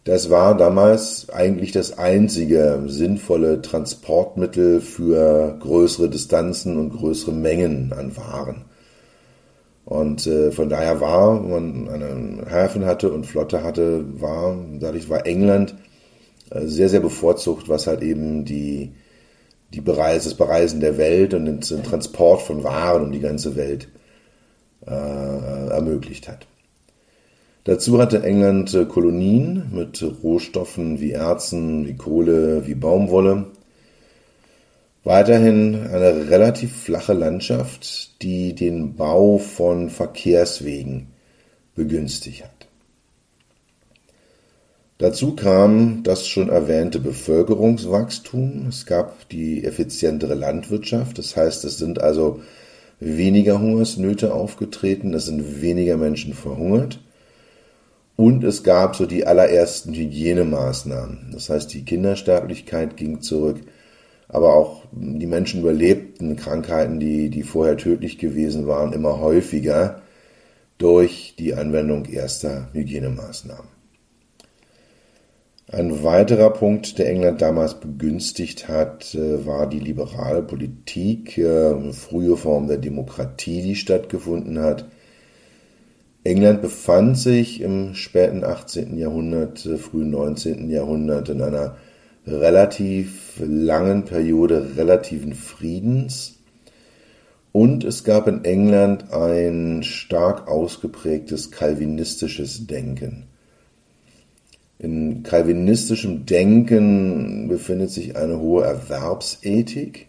Das 0.10 0.32
war 0.32 0.58
damals 0.58 1.30
eigentlich 1.30 1.72
das 1.72 2.00
einzige 2.00 2.82
sinnvolle 2.88 3.62
Transportmittel 3.62 4.82
für 4.82 5.56
größere 5.60 6.10
Distanzen 6.10 6.80
und 6.80 6.98
größere 6.98 7.32
Mengen 7.32 7.94
an 7.94 8.18
Waren. 8.18 8.66
Und 9.86 10.26
äh, 10.26 10.52
von 10.52 10.68
daher 10.68 11.00
war, 11.00 11.44
wenn 11.44 11.84
man 11.86 12.02
einen 12.02 12.48
Häfen 12.48 12.86
hatte 12.86 13.12
und 13.12 13.28
Flotte 13.28 13.62
hatte, 13.64 14.04
war, 14.20 14.58
dadurch 14.80 15.12
war 15.12 15.28
England 15.28 15.76
äh, 16.50 16.66
sehr, 16.66 16.90
sehr 16.90 17.02
bevorzugt, 17.02 17.70
was 17.70 17.86
halt 17.86 18.02
eben 18.02 18.46
die, 18.46 18.94
die 19.76 19.82
Bereis, 19.82 20.24
das 20.24 20.34
Bereisen 20.34 20.80
der 20.80 20.98
Welt 20.98 21.36
und 21.36 21.46
den, 21.46 21.60
den 21.60 21.84
Transport 21.84 22.42
von 22.42 22.64
Waren 22.64 23.04
um 23.04 23.12
die 23.12 23.20
ganze 23.20 23.56
Welt 23.56 23.90
äh, 24.88 24.90
ermöglicht 25.70 26.28
hat. 26.28 26.48
Dazu 27.70 28.00
hatte 28.02 28.24
England 28.24 28.74
äh, 28.74 28.86
Kolonien 28.86 29.70
mit 29.72 30.04
Rohstoffen 30.24 31.00
wie 31.00 31.12
Erzen, 31.12 31.86
wie 31.86 31.96
Kohle, 31.96 32.66
wie 32.66 32.74
Baumwolle. 32.74 33.46
Weiterhin 35.04 35.76
eine 35.76 36.32
relativ 36.32 36.76
flache 36.76 37.14
Landschaft, 37.14 38.24
die 38.24 38.56
den 38.56 38.96
Bau 38.96 39.38
von 39.38 39.92
Verkehrswegen 39.92 41.10
begünstigt 41.76 42.44
hat. 42.44 42.68
Dazu 44.98 45.36
kam 45.36 46.02
das 46.02 46.28
schon 46.28 46.50
erwähnte 46.50 47.00
Bevölkerungswachstum. 47.00 48.66
Es 48.68 48.88
gab 48.88 49.30
die 49.30 49.64
effizientere 49.64 50.34
Landwirtschaft. 50.34 51.20
Das 51.20 51.36
heißt, 51.36 51.66
es 51.66 51.78
sind 51.78 52.02
also 52.02 52.42
weniger 53.00 53.62
Hungersnöte 53.62 54.34
aufgetreten, 54.34 55.14
es 55.14 55.28
sind 55.28 55.62
weniger 55.62 55.98
Menschen 55.98 56.34
verhungert. 56.34 57.00
Und 58.20 58.44
es 58.44 58.64
gab 58.64 58.98
so 58.98 59.06
die 59.06 59.26
allerersten 59.26 59.94
Hygienemaßnahmen. 59.94 61.30
Das 61.32 61.50
heißt, 61.50 61.74
die 61.74 61.86
Kindersterblichkeit 61.86 62.98
ging 62.98 63.22
zurück, 63.22 63.62
aber 64.28 64.56
auch 64.56 64.84
die 64.92 65.26
Menschen 65.26 65.62
überlebten 65.62 66.36
Krankheiten, 66.36 67.00
die, 67.00 67.30
die 67.30 67.44
vorher 67.44 67.78
tödlich 67.78 68.18
gewesen 68.18 68.68
waren, 68.68 68.92
immer 68.92 69.22
häufiger 69.22 70.02
durch 70.78 71.36
die 71.40 71.54
Anwendung 71.54 72.04
erster 72.08 72.68
Hygienemaßnahmen. 72.74 73.70
Ein 75.72 76.04
weiterer 76.04 76.50
Punkt, 76.50 77.00
der 77.00 77.08
England 77.10 77.42
damals 77.42 77.80
begünstigt 77.80 78.68
hat, 78.68 79.16
äh, 79.16 79.46
war 79.46 79.66
die 79.66 79.80
liberale 79.80 80.42
Politik, 80.42 81.38
äh, 81.38 81.68
eine 81.70 81.94
frühe 81.94 82.36
Form 82.36 82.68
der 82.68 82.80
Demokratie, 82.80 83.62
die 83.62 83.78
stattgefunden 83.78 84.60
hat 84.60 84.88
England 86.24 86.62
befand 86.62 87.18
sich 87.18 87.62
im 87.62 87.96
späten 87.96 88.44
18. 88.44 88.98
Jahrhundert, 88.98 89.66
äh, 89.66 89.78
frühen 89.78 90.10
19. 90.10 90.70
Jahrhundert 90.70 91.30
in 91.30 91.42
einer 91.42 91.78
relativ 92.28 93.40
langen 93.40 94.04
Periode 94.04 94.76
relativen 94.76 95.34
Friedens 95.34 96.36
Und 97.52 97.84
es 97.84 98.04
gab 98.04 98.28
in 98.28 98.44
England 98.44 99.12
ein 99.12 99.82
stark 99.82 100.48
ausgeprägtes 100.48 101.52
kalvinistisches 101.52 102.68
Denken. 102.68 103.24
In 104.78 105.24
kalvinistischem 105.24 106.26
Denken 106.26 107.48
befindet 107.48 107.92
sich 107.92 108.16
eine 108.16 108.40
hohe 108.40 108.66
Erwerbsethik. 108.66 110.08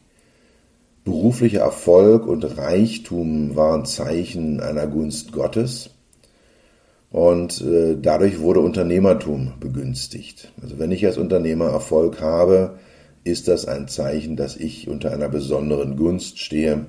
Beruflicher 1.05 1.61
Erfolg 1.61 2.27
und 2.27 2.59
Reichtum 2.59 3.57
waren 3.57 3.85
Zeichen 3.87 4.61
einer 4.61 4.87
Gunst 4.87 5.33
Gottes. 5.33 5.91
Und 7.11 7.61
äh, 7.61 7.97
dadurch 8.01 8.39
wurde 8.39 8.61
Unternehmertum 8.61 9.55
begünstigt. 9.59 10.53
Also 10.63 10.79
wenn 10.79 10.93
ich 10.93 11.05
als 11.05 11.19
Unternehmer 11.19 11.67
Erfolg 11.67 12.21
habe, 12.21 12.79
ist 13.25 13.49
das 13.49 13.67
ein 13.67 13.89
Zeichen, 13.89 14.37
dass 14.37 14.57
ich 14.57 14.89
unter 14.89 15.13
einer 15.13 15.29
besonderen 15.29 15.97
Gunst 15.97 16.39
stehe. 16.39 16.87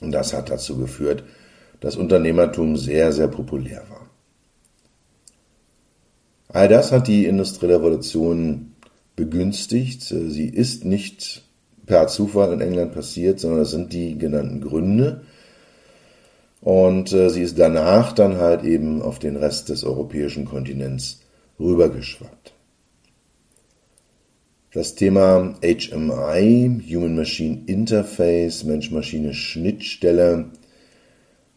Und 0.00 0.12
das 0.12 0.32
hat 0.32 0.50
dazu 0.50 0.78
geführt, 0.78 1.24
dass 1.80 1.96
Unternehmertum 1.96 2.76
sehr, 2.76 3.12
sehr 3.12 3.28
populär 3.28 3.82
war. 3.90 4.08
All 6.48 6.68
das 6.68 6.92
hat 6.92 7.08
die 7.08 7.26
industrielle 7.26 7.76
Revolution 7.76 8.74
begünstigt. 9.16 10.02
Sie 10.02 10.48
ist 10.48 10.84
nicht 10.84 11.42
per 11.84 12.06
Zufall 12.06 12.52
in 12.52 12.60
England 12.60 12.94
passiert, 12.94 13.40
sondern 13.40 13.60
das 13.60 13.70
sind 13.70 13.92
die 13.92 14.16
genannten 14.16 14.60
Gründe. 14.60 15.22
Und 16.60 17.12
äh, 17.12 17.30
sie 17.30 17.42
ist 17.42 17.58
danach 17.58 18.12
dann 18.12 18.38
halt 18.38 18.64
eben 18.64 19.00
auf 19.02 19.18
den 19.18 19.36
Rest 19.36 19.68
des 19.68 19.84
europäischen 19.84 20.44
Kontinents 20.44 21.20
rübergeschwappt. 21.58 22.54
Das 24.72 24.94
Thema 24.94 25.54
HMI, 25.62 26.82
Human 26.90 27.16
Machine 27.16 27.62
Interface, 27.66 28.64
Mensch-Maschine-Schnittstelle, 28.64 30.50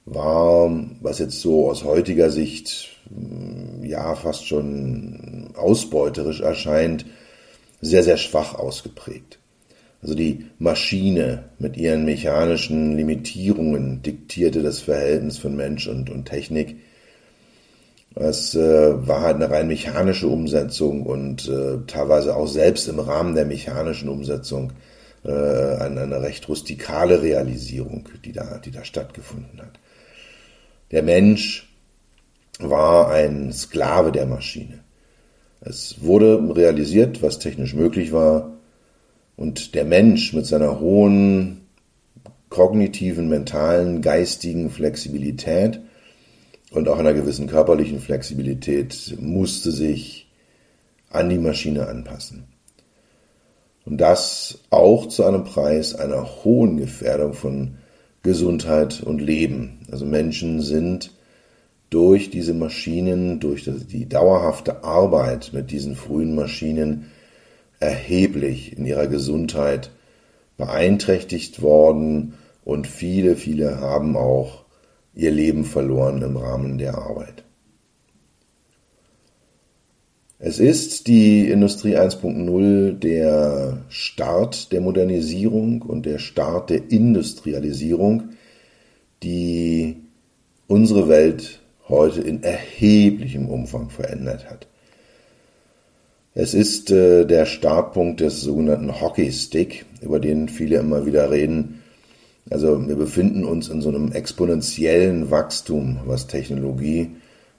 war, 0.06 0.72
was 1.02 1.20
jetzt 1.20 1.42
so 1.42 1.70
aus 1.70 1.84
heutiger 1.84 2.32
Sicht 2.32 2.90
hm, 3.10 3.84
ja 3.84 4.16
fast 4.16 4.48
schon 4.48 5.50
ausbeuterisch 5.56 6.42
erscheint, 6.42 7.06
sehr, 7.82 8.04
sehr 8.04 8.18
schwach 8.18 8.56
ausgeprägt. 8.56 9.41
Also 10.02 10.16
die 10.16 10.46
Maschine 10.58 11.50
mit 11.60 11.78
ihren 11.78 12.06
mechanischen 12.06 12.98
Limitierungen 12.98 14.02
diktierte 14.02 14.64
das 14.64 14.80
Verhältnis 14.80 15.38
von 15.38 15.56
Mensch 15.56 15.88
und, 15.88 16.10
und 16.10 16.26
Technik. 16.26 16.78
Es 18.16 18.56
äh, 18.56 19.08
war 19.08 19.22
halt 19.22 19.36
eine 19.36 19.50
rein 19.50 19.68
mechanische 19.68 20.28
Umsetzung 20.28 21.04
und 21.06 21.48
äh, 21.48 21.78
teilweise 21.88 22.36
auch 22.36 22.48
selbst 22.48 22.88
im 22.88 23.00
Rahmen 23.00 23.36
der 23.36 23.46
mechanischen 23.46 24.10
Umsetzung 24.10 24.74
äh, 25.24 25.30
eine, 25.30 26.02
eine 26.02 26.22
recht 26.22 26.50
rustikale 26.50 27.22
Realisierung, 27.22 28.10
die 28.26 28.34
da, 28.34 28.58
die 28.58 28.72
da 28.72 28.84
stattgefunden 28.84 29.62
hat. 29.62 29.80
Der 30.90 31.04
Mensch 31.04 31.70
war 32.60 33.12
ein 33.12 33.54
Sklave 33.54 34.12
der 34.12 34.26
Maschine. 34.26 34.80
Es 35.62 35.98
wurde 36.02 36.56
realisiert, 36.56 37.22
was 37.22 37.40
technisch 37.40 37.76
möglich 37.76 38.12
war, 38.12 38.58
und 39.42 39.74
der 39.74 39.86
Mensch 39.86 40.34
mit 40.34 40.46
seiner 40.46 40.80
hohen 40.80 41.62
kognitiven, 42.50 43.28
mentalen, 43.28 44.04
geistigen 44.04 44.70
Flexibilität 44.70 45.80
und 46.70 46.88
auch 46.88 47.00
einer 47.00 47.16
gewissen 47.16 47.48
körperlichen 47.48 48.00
Flexibilität 48.00 49.16
musste 49.20 49.72
sich 49.72 50.30
an 51.10 51.30
die 51.30 51.40
Maschine 51.40 51.88
anpassen. 51.88 52.44
Und 53.84 53.98
das 53.98 54.60
auch 54.70 55.08
zu 55.08 55.26
einem 55.26 55.44
Preis 55.44 55.96
einer 55.96 56.44
hohen 56.44 56.78
Gefährdung 56.78 57.34
von 57.34 57.78
Gesundheit 58.22 59.02
und 59.02 59.22
Leben. 59.22 59.80
Also 59.92 60.06
Menschen 60.06 60.62
sind 60.62 61.14
durch 61.90 62.30
diese 62.30 62.54
Maschinen, 62.54 63.40
durch 63.40 63.68
die 63.90 64.08
dauerhafte 64.08 64.84
Arbeit 64.84 65.50
mit 65.52 65.72
diesen 65.72 65.96
frühen 65.96 66.36
Maschinen 66.36 67.08
erheblich 67.82 68.78
in 68.78 68.86
ihrer 68.86 69.08
Gesundheit 69.08 69.92
beeinträchtigt 70.58 71.62
worden 71.62 72.36
und 72.64 72.88
viele, 72.88 73.36
viele 73.36 73.80
haben 73.80 74.16
auch 74.16 74.66
ihr 75.14 75.32
Leben 75.32 75.66
verloren 75.66 76.22
im 76.22 76.38
Rahmen 76.38 76.78
der 76.78 76.98
Arbeit. 76.98 77.44
Es 80.44 80.58
ist 80.58 81.06
die 81.06 81.50
Industrie 81.50 81.98
1.0 81.98 82.94
der 82.94 83.84
Start 83.90 84.72
der 84.72 84.82
Modernisierung 84.82 85.84
und 85.84 86.06
der 86.08 86.18
Start 86.18 86.72
der 86.72 86.90
Industrialisierung, 86.90 88.30
die 89.22 89.98
unsere 90.68 91.10
Welt 91.10 91.60
heute 91.88 92.22
in 92.22 92.42
erheblichem 92.42 93.50
Umfang 93.50 93.92
verändert 93.92 94.50
hat. 94.50 94.68
Es 96.34 96.54
ist 96.54 96.92
äh, 96.92 97.26
der 97.26 97.46
Startpunkt 97.46 98.22
des 98.22 98.42
sogenannten 98.42 99.02
Hockeystick, 99.02 99.86
über 100.02 100.20
den 100.20 100.48
viele 100.48 100.78
immer 100.78 101.06
wieder 101.06 101.30
reden. 101.30 101.82
Also 102.50 102.88
wir 102.88 102.96
befinden 102.96 103.44
uns 103.44 103.68
in 103.68 103.82
so 103.82 103.90
einem 103.90 104.14
exponentiellen 104.14 105.30
Wachstum, 105.30 106.00
was 106.06 106.28
Technologie 106.28 107.12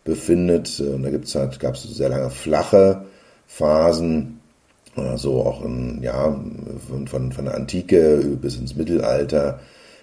befindet. 0.04 0.80
Und 0.80 1.02
da 1.02 1.10
halt, 1.40 1.60
gab 1.60 1.74
es 1.74 1.82
sehr 1.82 2.08
lange 2.08 2.30
flache 2.30 3.04
Phasen, 3.46 4.40
also 4.96 5.42
auch 5.42 5.64
in, 5.64 6.02
ja, 6.02 6.34
von, 6.88 7.06
von, 7.06 7.32
von 7.32 7.44
der 7.44 7.54
Antike 7.54 8.38
bis 8.40 8.56
ins 8.56 8.74
Mittelalter, 8.74 9.60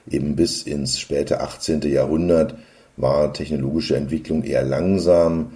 eben 0.09 0.35
bis 0.35 0.63
ins 0.63 0.99
späte 0.99 1.41
18. 1.41 1.81
Jahrhundert 1.81 2.55
war 2.97 3.33
technologische 3.33 3.95
Entwicklung 3.95 4.43
eher 4.43 4.63
langsam 4.63 5.53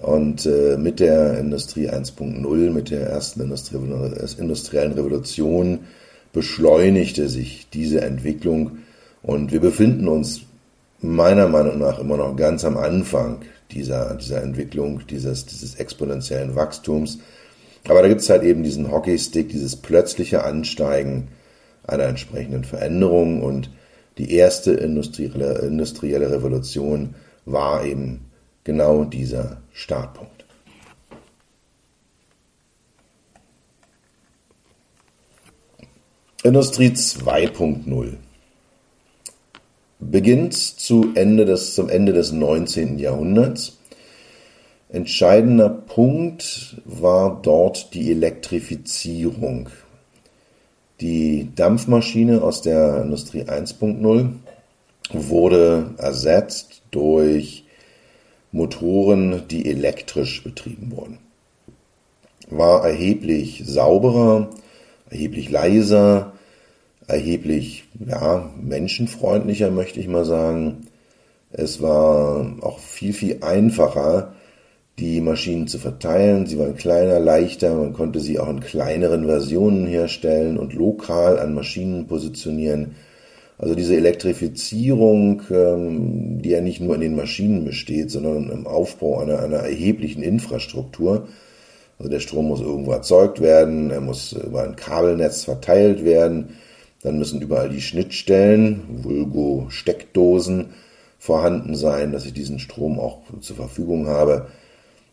und 0.00 0.46
äh, 0.46 0.76
mit 0.78 1.00
der 1.00 1.38
Industrie 1.38 1.88
1.0, 1.88 2.70
mit 2.70 2.90
der 2.90 3.06
ersten 3.08 3.40
industriellen 3.42 4.92
Revolution 4.92 5.80
beschleunigte 6.32 7.28
sich 7.28 7.68
diese 7.72 8.00
Entwicklung 8.00 8.78
und 9.22 9.52
wir 9.52 9.60
befinden 9.60 10.08
uns 10.08 10.42
meiner 11.00 11.48
Meinung 11.48 11.78
nach 11.78 11.98
immer 11.98 12.16
noch 12.16 12.36
ganz 12.36 12.64
am 12.64 12.76
Anfang 12.76 13.42
dieser, 13.72 14.14
dieser 14.16 14.42
Entwicklung, 14.42 15.02
dieses, 15.08 15.46
dieses 15.46 15.74
exponentiellen 15.76 16.54
Wachstums. 16.56 17.18
Aber 17.88 18.02
da 18.02 18.08
gibt 18.08 18.20
es 18.20 18.30
halt 18.30 18.42
eben 18.42 18.62
diesen 18.62 18.90
Hockeystick, 18.90 19.48
dieses 19.48 19.76
plötzliche 19.76 20.44
Ansteigen 20.44 21.28
einer 21.84 22.04
entsprechenden 22.04 22.64
Veränderung 22.64 23.42
und 23.42 23.70
die 24.18 24.34
erste 24.34 24.72
industrielle, 24.72 25.60
industrielle 25.60 26.30
Revolution 26.30 27.14
war 27.46 27.84
eben 27.84 28.29
genau 28.64 29.04
dieser 29.04 29.62
Startpunkt. 29.72 30.44
Industrie 36.42 36.88
2.0 36.88 38.14
beginnt 39.98 40.54
zu 40.54 41.12
Ende 41.14 41.44
des, 41.44 41.74
zum 41.74 41.90
Ende 41.90 42.12
des 42.12 42.32
19. 42.32 42.98
Jahrhunderts. 42.98 43.76
Entscheidender 44.88 45.68
Punkt 45.68 46.80
war 46.84 47.40
dort 47.42 47.94
die 47.94 48.10
Elektrifizierung. 48.10 49.68
Die 51.00 51.50
Dampfmaschine 51.54 52.42
aus 52.42 52.62
der 52.62 53.02
Industrie 53.02 53.42
1.0 53.42 54.30
wurde 55.12 55.94
ersetzt 55.98 56.82
durch 56.90 57.64
Motoren, 58.52 59.42
die 59.48 59.66
elektrisch 59.66 60.42
betrieben 60.42 60.90
wurden. 60.90 61.18
War 62.48 62.84
erheblich 62.84 63.62
sauberer, 63.64 64.50
erheblich 65.08 65.50
leiser, 65.50 66.32
erheblich 67.06 67.84
ja, 68.06 68.50
menschenfreundlicher, 68.60 69.70
möchte 69.70 70.00
ich 70.00 70.08
mal 70.08 70.24
sagen. 70.24 70.86
Es 71.52 71.82
war 71.82 72.56
auch 72.60 72.78
viel, 72.78 73.12
viel 73.12 73.38
einfacher, 73.42 74.34
die 74.98 75.20
Maschinen 75.20 75.66
zu 75.66 75.78
verteilen. 75.78 76.46
Sie 76.46 76.58
waren 76.58 76.76
kleiner, 76.76 77.18
leichter, 77.18 77.74
man 77.74 77.92
konnte 77.92 78.20
sie 78.20 78.38
auch 78.38 78.48
in 78.48 78.60
kleineren 78.60 79.26
Versionen 79.26 79.86
herstellen 79.86 80.58
und 80.58 80.74
lokal 80.74 81.38
an 81.38 81.54
Maschinen 81.54 82.06
positionieren. 82.06 82.94
Also 83.60 83.74
diese 83.74 83.94
Elektrifizierung, 83.94 85.42
ähm, 85.50 86.40
die 86.40 86.48
ja 86.48 86.62
nicht 86.62 86.80
nur 86.80 86.94
in 86.94 87.02
den 87.02 87.14
Maschinen 87.14 87.66
besteht, 87.66 88.10
sondern 88.10 88.48
im 88.48 88.66
Aufbau 88.66 89.18
einer, 89.20 89.40
einer 89.40 89.58
erheblichen 89.58 90.22
Infrastruktur. 90.22 91.28
Also 91.98 92.10
der 92.10 92.20
Strom 92.20 92.48
muss 92.48 92.62
irgendwo 92.62 92.92
erzeugt 92.92 93.42
werden, 93.42 93.90
er 93.90 94.00
muss 94.00 94.32
über 94.32 94.62
ein 94.62 94.76
Kabelnetz 94.76 95.44
verteilt 95.44 96.06
werden, 96.06 96.56
dann 97.02 97.18
müssen 97.18 97.42
überall 97.42 97.68
die 97.68 97.82
Schnittstellen, 97.82 98.80
Vulgo 99.02 99.66
Steckdosen, 99.68 100.70
vorhanden 101.18 101.74
sein, 101.76 102.12
dass 102.12 102.24
ich 102.24 102.32
diesen 102.32 102.60
Strom 102.60 102.98
auch 102.98 103.18
zur 103.42 103.56
Verfügung 103.56 104.06
habe. 104.06 104.46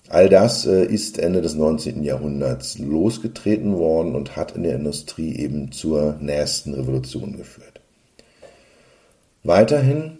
All 0.08 0.30
das 0.30 0.66
äh, 0.66 0.86
ist 0.86 1.20
Ende 1.20 1.42
des 1.42 1.56
19. 1.56 2.02
Jahrhunderts 2.02 2.80
losgetreten 2.80 3.78
worden 3.78 4.16
und 4.16 4.38
hat 4.38 4.56
in 4.56 4.64
der 4.64 4.78
Industrie 4.78 5.36
eben 5.36 5.74
zur 5.74 6.16
nächsten 6.22 6.74
Revolution 6.74 7.36
geführt. 7.36 7.77
Weiterhin 9.48 10.18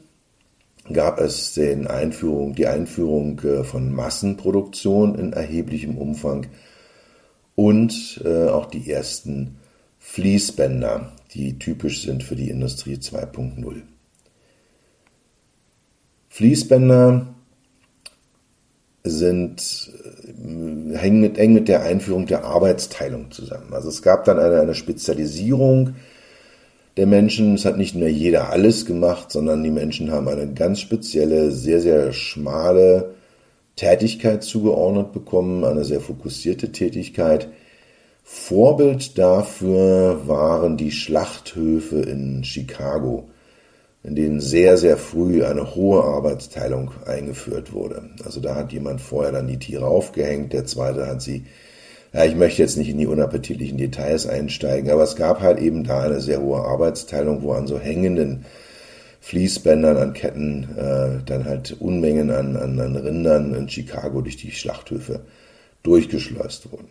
gab 0.94 1.20
es 1.20 1.54
den 1.54 1.86
Einführung, 1.86 2.56
die 2.56 2.66
Einführung 2.66 3.42
äh, 3.42 3.66
von 3.66 3.94
Massenproduktion 3.94 5.16
in 5.16 5.34
erheblichem 5.34 5.98
Umfang 5.98 6.48
und 7.54 8.22
äh, 8.24 8.48
auch 8.48 8.68
die 8.68 8.90
ersten 8.90 9.58
Fließbänder, 10.00 11.12
die 11.34 11.60
typisch 11.60 12.04
sind 12.04 12.24
für 12.24 12.38
die 12.38 12.50
Industrie 12.50 12.96
2.0. 12.96 13.82
Fließbänder 16.30 17.28
sind, 19.04 19.92
äh, 20.06 20.98
hängen 20.98 21.20
mit, 21.20 21.38
eng 21.38 21.54
mit 21.54 21.68
der 21.68 21.82
Einführung 21.84 22.28
der 22.28 22.46
Arbeitsteilung 22.46 23.30
zusammen. 23.32 23.74
Also 23.74 23.90
es 23.90 24.02
gab 24.02 24.24
dann 24.24 24.40
eine, 24.40 24.62
eine 24.62 24.74
Spezialisierung 24.74 25.96
der 26.98 27.08
Menschen. 27.08 27.56
Es 27.56 27.66
hat 27.66 27.78
nicht 27.78 27.96
mehr 27.96 28.12
jeder 28.12 28.50
alles 28.50 28.86
gemacht, 28.86 29.32
sondern 29.32 29.64
die 29.64 29.72
Menschen 29.72 30.12
haben 30.12 30.28
eine 30.28 30.54
ganz 30.54 30.80
spezielle, 30.82 31.52
sehr, 31.52 31.80
sehr 31.80 32.12
schmale 32.12 33.14
Tätigkeit 33.76 34.44
zugeordnet 34.44 35.14
bekommen, 35.14 35.64
eine 35.64 35.86
sehr 35.86 36.02
fokussierte 36.02 36.72
Tätigkeit. 36.72 37.50
Vorbild 38.24 39.18
dafür 39.18 40.28
waren 40.28 40.76
die 40.76 40.92
Schlachthöfe 40.92 42.02
in 42.02 42.44
Chicago 42.44 43.30
in 44.08 44.16
denen 44.16 44.40
sehr, 44.40 44.78
sehr 44.78 44.96
früh 44.98 45.44
eine 45.44 45.76
hohe 45.76 46.02
Arbeitsteilung 46.02 46.92
eingeführt 47.06 47.74
wurde. 47.74 48.10
Also 48.24 48.40
da 48.40 48.56
hat 48.56 48.72
jemand 48.72 49.02
vorher 49.02 49.34
dann 49.34 49.48
die 49.48 49.60
Tiere 49.60 49.86
aufgehängt, 49.86 50.54
der 50.54 50.66
zweite 50.66 51.08
hat 51.08 51.22
sie, 51.22 51.46
ja, 52.14 52.26
ich 52.26 52.36
möchte 52.36 52.62
jetzt 52.62 52.78
nicht 52.78 52.90
in 52.90 52.98
die 52.98 53.08
unappetitlichen 53.08 53.78
Details 53.78 54.28
einsteigen, 54.28 54.90
aber 54.90 55.04
es 55.04 55.16
gab 55.16 55.42
halt 55.42 55.60
eben 55.60 55.84
da 55.84 56.04
eine 56.04 56.22
sehr 56.22 56.42
hohe 56.42 56.62
Arbeitsteilung, 56.62 57.42
wo 57.42 57.54
an 57.54 57.68
so 57.68 57.80
hängenden 57.80 58.46
Fließbändern, 59.20 59.98
an 59.98 60.14
Ketten, 60.14 60.70
äh, 60.78 61.24
dann 61.26 61.46
halt 61.46 61.76
Unmengen 61.80 62.32
an, 62.32 62.56
an, 62.56 62.80
an 62.80 62.96
Rindern 62.96 63.54
in 63.54 63.68
Chicago 63.68 64.22
durch 64.22 64.38
die 64.38 64.52
Schlachthöfe 64.52 65.22
durchgeschleust 65.84 66.72
wurden. 66.72 66.88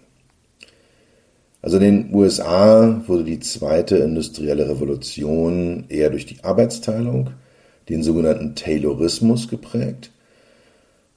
Also 1.62 1.78
in 1.78 1.82
den 1.82 2.14
USA 2.14 3.02
wurde 3.06 3.24
die 3.24 3.40
zweite 3.40 3.96
industrielle 3.96 4.68
Revolution 4.68 5.86
eher 5.88 6.10
durch 6.10 6.26
die 6.26 6.44
Arbeitsteilung, 6.44 7.30
den 7.88 8.02
sogenannten 8.02 8.54
Taylorismus 8.54 9.48
geprägt. 9.48 10.10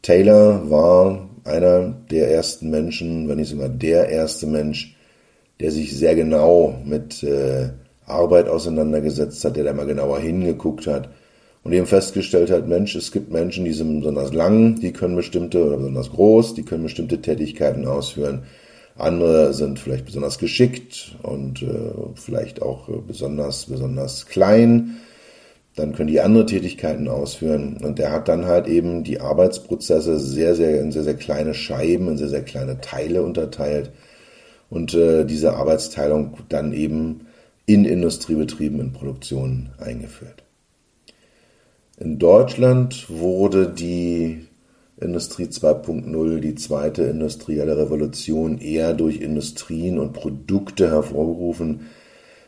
Taylor 0.02 0.70
war 0.70 1.30
einer 1.50 1.94
der 2.10 2.32
ersten 2.32 2.70
Menschen, 2.70 3.28
wenn 3.28 3.38
nicht 3.38 3.50
sogar 3.50 3.70
der 3.70 4.10
erste 4.10 4.48
Mensch, 4.48 4.96
der 5.60 5.72
sich 5.72 5.98
sehr 5.98 6.16
genau 6.16 6.76
mit 6.86 7.24
äh, 7.24 7.70
Arbeit 8.06 8.48
auseinandergesetzt 8.48 9.44
hat, 9.44 9.56
der 9.56 9.64
da 9.66 9.74
mal 9.74 9.86
genauer 9.86 10.20
hingeguckt 10.20 10.88
hat 10.88 11.10
und 11.64 11.74
eben 11.74 11.86
festgestellt 11.86 12.50
hat, 12.50 12.68
Mensch, 12.68 12.96
es 12.96 13.12
gibt 13.12 13.32
Menschen, 13.32 13.66
die 13.66 13.74
sind 13.74 14.00
besonders 14.00 14.34
lang, 14.34 14.80
die 14.80 14.94
können 14.94 15.16
bestimmte 15.16 15.66
oder 15.66 15.78
besonders 15.78 16.10
groß, 16.12 16.56
die 16.56 16.64
können 16.64 16.84
bestimmte 16.84 17.22
Tätigkeiten 17.22 17.86
ausführen. 17.86 18.44
Andere 18.98 19.54
sind 19.54 19.80
vielleicht 19.80 20.06
besonders 20.06 20.40
geschickt 20.40 21.16
und 21.24 21.62
äh, 21.62 21.92
vielleicht 22.16 22.62
auch 22.62 22.90
äh, 22.90 22.94
besonders, 23.06 23.66
besonders 23.66 24.26
klein. 24.26 24.98
Dann 25.76 25.94
können 25.94 26.10
die 26.10 26.20
andere 26.22 26.46
Tätigkeiten 26.46 27.08
ausführen. 27.08 27.78
Und 27.84 28.00
der 28.00 28.12
hat 28.12 28.28
dann 28.28 28.46
halt 28.46 28.68
eben 28.68 29.04
die 29.04 29.22
Arbeitsprozesse 29.22 30.20
sehr, 30.20 30.56
sehr 30.56 30.82
in 30.82 30.92
sehr, 30.92 31.04
sehr 31.04 31.16
kleine 31.16 31.54
Scheiben, 31.54 32.10
in 32.10 32.18
sehr, 32.18 32.30
sehr 32.30 32.44
kleine 32.44 32.82
Teile 32.82 33.24
unterteilt. 33.24 33.92
Und 34.70 34.94
äh, 34.94 35.26
diese 35.26 35.54
Arbeitsteilung 35.54 36.38
dann 36.50 36.74
eben 36.74 37.28
in 37.66 37.86
Industriebetrieben, 37.86 38.80
in 38.80 38.94
Produktionen 38.94 39.70
eingeführt. 39.78 40.44
In 41.98 42.18
Deutschland 42.18 43.10
wurde 43.10 43.70
die 43.70 44.48
Industrie 45.00 45.46
2.0, 45.46 46.40
die 46.40 46.56
zweite 46.56 47.04
industrielle 47.04 47.78
Revolution, 47.78 48.58
eher 48.58 48.94
durch 48.94 49.22
Industrien 49.22 50.00
und 50.00 50.14
Produkte 50.14 50.90
hervorgerufen, 50.90 51.82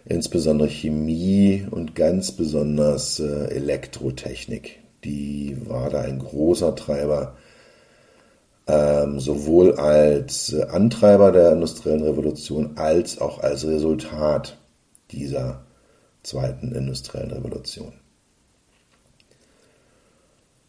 insbesondere 0.06 0.70
Chemie 0.70 1.66
und 1.70 1.96
ganz 1.96 2.32
besonders 2.32 3.20
äh, 3.20 3.46
Elektrotechnik. 3.48 4.80
Die 5.04 5.58
war 5.66 5.90
da 5.90 6.02
ein 6.02 6.20
großer 6.20 6.76
Treiber, 6.76 7.36
ähm, 8.68 9.20
sowohl 9.20 9.74
als 9.76 10.54
äh, 10.54 10.64
Antreiber 10.64 11.32
der 11.32 11.54
industriellen 11.54 12.04
Revolution 12.04 12.72
als 12.76 13.20
auch 13.20 13.40
als 13.40 13.66
Resultat 13.66 14.58
dieser 15.12 15.64
zweiten 16.24 16.72
industriellen 16.74 17.32
Revolution. 17.32 17.94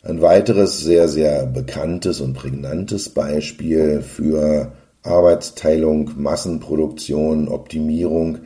Ein 0.03 0.21
weiteres 0.21 0.81
sehr, 0.81 1.09
sehr 1.09 1.47
bekanntes 1.47 2.21
und 2.21 2.33
prägnantes 2.33 3.11
Beispiel 3.11 4.03
für 4.03 4.73
Arbeitsteilung, 5.05 6.11
Massenproduktion, 6.17 7.49
Optimierung 7.49 8.41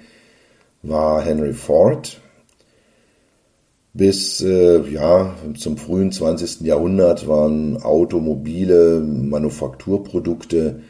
war 0.83 1.23
Henry 1.23 1.53
Ford. 1.53 2.21
Bis 3.93 4.43
äh, 4.43 4.83
ja, 4.91 5.35
zum 5.57 5.79
frühen 5.79 6.13
20. 6.13 6.61
Jahrhundert 6.61 7.27
waren 7.29 7.83
automobile 7.83 9.01
Manufakturprodukte, 9.01 10.81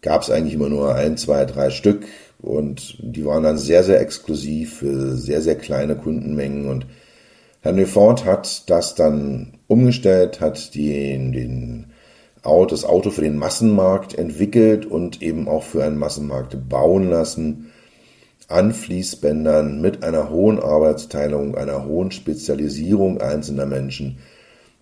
gab 0.00 0.22
es 0.22 0.30
eigentlich 0.30 0.54
immer 0.54 0.70
nur 0.70 0.94
ein, 0.94 1.18
zwei, 1.18 1.44
drei 1.44 1.68
Stück 1.68 2.06
und 2.40 2.96
die 3.00 3.26
waren 3.26 3.42
dann 3.42 3.58
sehr, 3.58 3.84
sehr 3.84 4.00
exklusiv 4.00 4.78
für 4.78 5.16
sehr, 5.16 5.42
sehr 5.42 5.56
kleine 5.56 5.94
Kundenmengen 5.94 6.70
und 6.70 6.86
Henry 7.60 7.84
Ford 7.84 8.24
hat 8.24 8.70
das 8.70 8.94
dann 8.94 9.58
umgestellt, 9.66 10.40
hat 10.40 10.74
den, 10.74 11.32
den 11.32 11.86
Auto, 12.42 12.70
das 12.70 12.84
Auto 12.84 13.10
für 13.10 13.20
den 13.20 13.36
Massenmarkt 13.36 14.14
entwickelt 14.14 14.86
und 14.86 15.20
eben 15.20 15.48
auch 15.48 15.64
für 15.64 15.84
einen 15.84 15.98
Massenmarkt 15.98 16.68
bauen 16.70 17.10
lassen 17.10 17.67
an 18.48 18.72
Fließbändern 18.72 19.80
mit 19.80 20.02
einer 20.02 20.30
hohen 20.30 20.58
Arbeitsteilung, 20.58 21.54
einer 21.54 21.84
hohen 21.84 22.10
Spezialisierung 22.10 23.20
einzelner 23.20 23.66
Menschen 23.66 24.18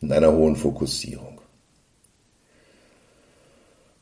und 0.00 0.12
einer 0.12 0.32
hohen 0.32 0.56
Fokussierung. 0.56 1.40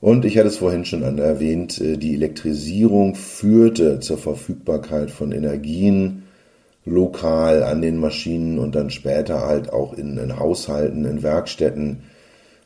Und 0.01 0.27
ich 0.27 0.37
hatte 0.37 0.49
es 0.49 0.59
vorhin 0.59 0.85
schon 0.85 1.03
erwähnt, 1.19 1.81
äh, 1.81 1.97
die 1.97 2.15
Elektrisierung 2.15 3.15
führte 3.15 4.01
zur 4.01 4.19
Verfügbarkeit 4.19 5.11
von 5.11 5.33
Energien, 5.33 6.25
lokal 6.85 7.63
an 7.63 7.81
den 7.81 7.97
Maschinen 7.97 8.59
und 8.59 8.75
dann 8.75 8.91
später 8.91 9.47
halt 9.47 9.73
auch 9.73 9.95
in, 9.95 10.19
in 10.19 10.39
Haushalten, 10.39 11.07
in 11.07 11.23
Werkstätten. 11.23 12.03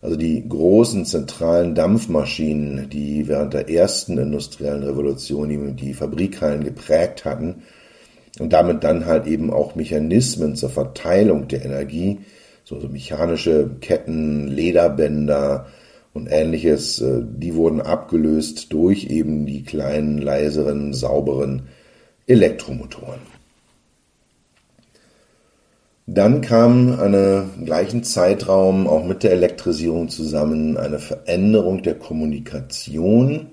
Also 0.00 0.16
die 0.16 0.48
großen 0.48 1.04
zentralen 1.04 1.74
Dampfmaschinen, 1.74 2.88
die 2.88 3.26
während 3.26 3.54
der 3.54 3.68
ersten 3.68 4.16
industriellen 4.16 4.84
Revolution 4.84 5.48
die, 5.48 5.72
die 5.72 5.94
Fabrikhallen 5.94 6.62
geprägt 6.62 7.24
hatten 7.24 7.62
und 8.38 8.52
damit 8.52 8.84
dann 8.84 9.06
halt 9.06 9.26
eben 9.26 9.52
auch 9.52 9.74
Mechanismen 9.74 10.54
zur 10.54 10.70
Verteilung 10.70 11.48
der 11.48 11.64
Energie, 11.64 12.20
so, 12.62 12.78
so 12.78 12.88
mechanische 12.88 13.70
Ketten, 13.80 14.46
Lederbänder 14.46 15.66
und 16.14 16.28
ähnliches, 16.30 17.00
äh, 17.00 17.22
die 17.24 17.54
wurden 17.54 17.80
abgelöst 17.80 18.72
durch 18.72 19.06
eben 19.06 19.46
die 19.46 19.64
kleinen, 19.64 20.18
leiseren, 20.18 20.94
sauberen 20.94 21.62
Elektromotoren. 22.26 23.37
Dann 26.10 26.40
kam 26.40 26.98
eine 26.98 27.50
gleichen 27.62 28.02
Zeitraum 28.02 28.86
auch 28.86 29.04
mit 29.04 29.22
der 29.22 29.32
Elektrisierung 29.32 30.08
zusammen 30.08 30.78
eine 30.78 30.98
Veränderung 31.00 31.82
der 31.82 31.96
Kommunikation 31.96 33.48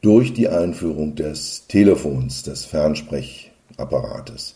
durch 0.00 0.32
die 0.32 0.48
Einführung 0.48 1.16
des 1.16 1.66
Telefons, 1.66 2.44
des 2.44 2.66
Fernsprechapparates. 2.66 4.54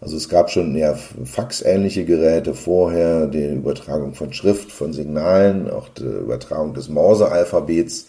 Also 0.00 0.16
es 0.16 0.30
gab 0.30 0.50
schon 0.50 0.74
eher 0.74 0.96
faxähnliche 0.96 2.06
Geräte 2.06 2.54
vorher, 2.54 3.26
die 3.26 3.44
Übertragung 3.44 4.14
von 4.14 4.32
Schrift, 4.32 4.72
von 4.72 4.94
Signalen, 4.94 5.70
auch 5.70 5.90
die 5.90 6.04
Übertragung 6.04 6.72
des 6.72 6.88
Morse-Alphabets 6.88 8.08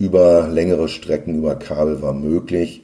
über 0.00 0.48
längere 0.48 0.88
Strecken 0.88 1.36
über 1.36 1.54
Kabel 1.54 2.02
war 2.02 2.12
möglich. 2.12 2.82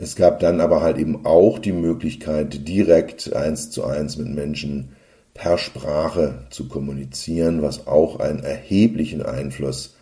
Es 0.00 0.16
gab 0.16 0.40
dann 0.40 0.62
aber 0.62 0.80
halt 0.80 0.96
eben 0.96 1.26
auch 1.26 1.58
die 1.58 1.72
Möglichkeit, 1.72 2.66
direkt 2.66 3.34
eins 3.34 3.70
zu 3.70 3.84
eins 3.84 4.16
mit 4.16 4.28
Menschen 4.28 4.96
per 5.34 5.58
Sprache 5.58 6.46
zu 6.48 6.68
kommunizieren, 6.68 7.60
was 7.60 7.86
auch 7.86 8.18
einen 8.18 8.42
erheblichen 8.42 9.22
Einfluss 9.22 9.94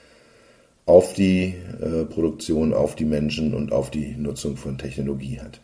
auf 0.87 1.15
die 1.15 1.57
äh, 1.83 2.05
Produktion, 2.05 2.75
auf 2.75 2.95
die 2.95 3.07
Menschen 3.07 3.55
und 3.55 3.73
auf 3.73 3.91
die 3.91 4.15
Nutzung 4.17 4.57
von 4.57 4.79
Technologie 4.79 5.41
hat. 5.41 5.61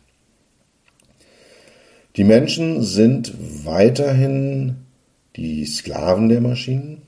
Die 2.17 2.25
Menschen 2.25 2.83
sind 2.83 3.33
weiterhin 3.63 4.75
die 5.37 5.65
Sklaven 5.65 6.27
der 6.27 6.41
Maschinen, 6.41 7.03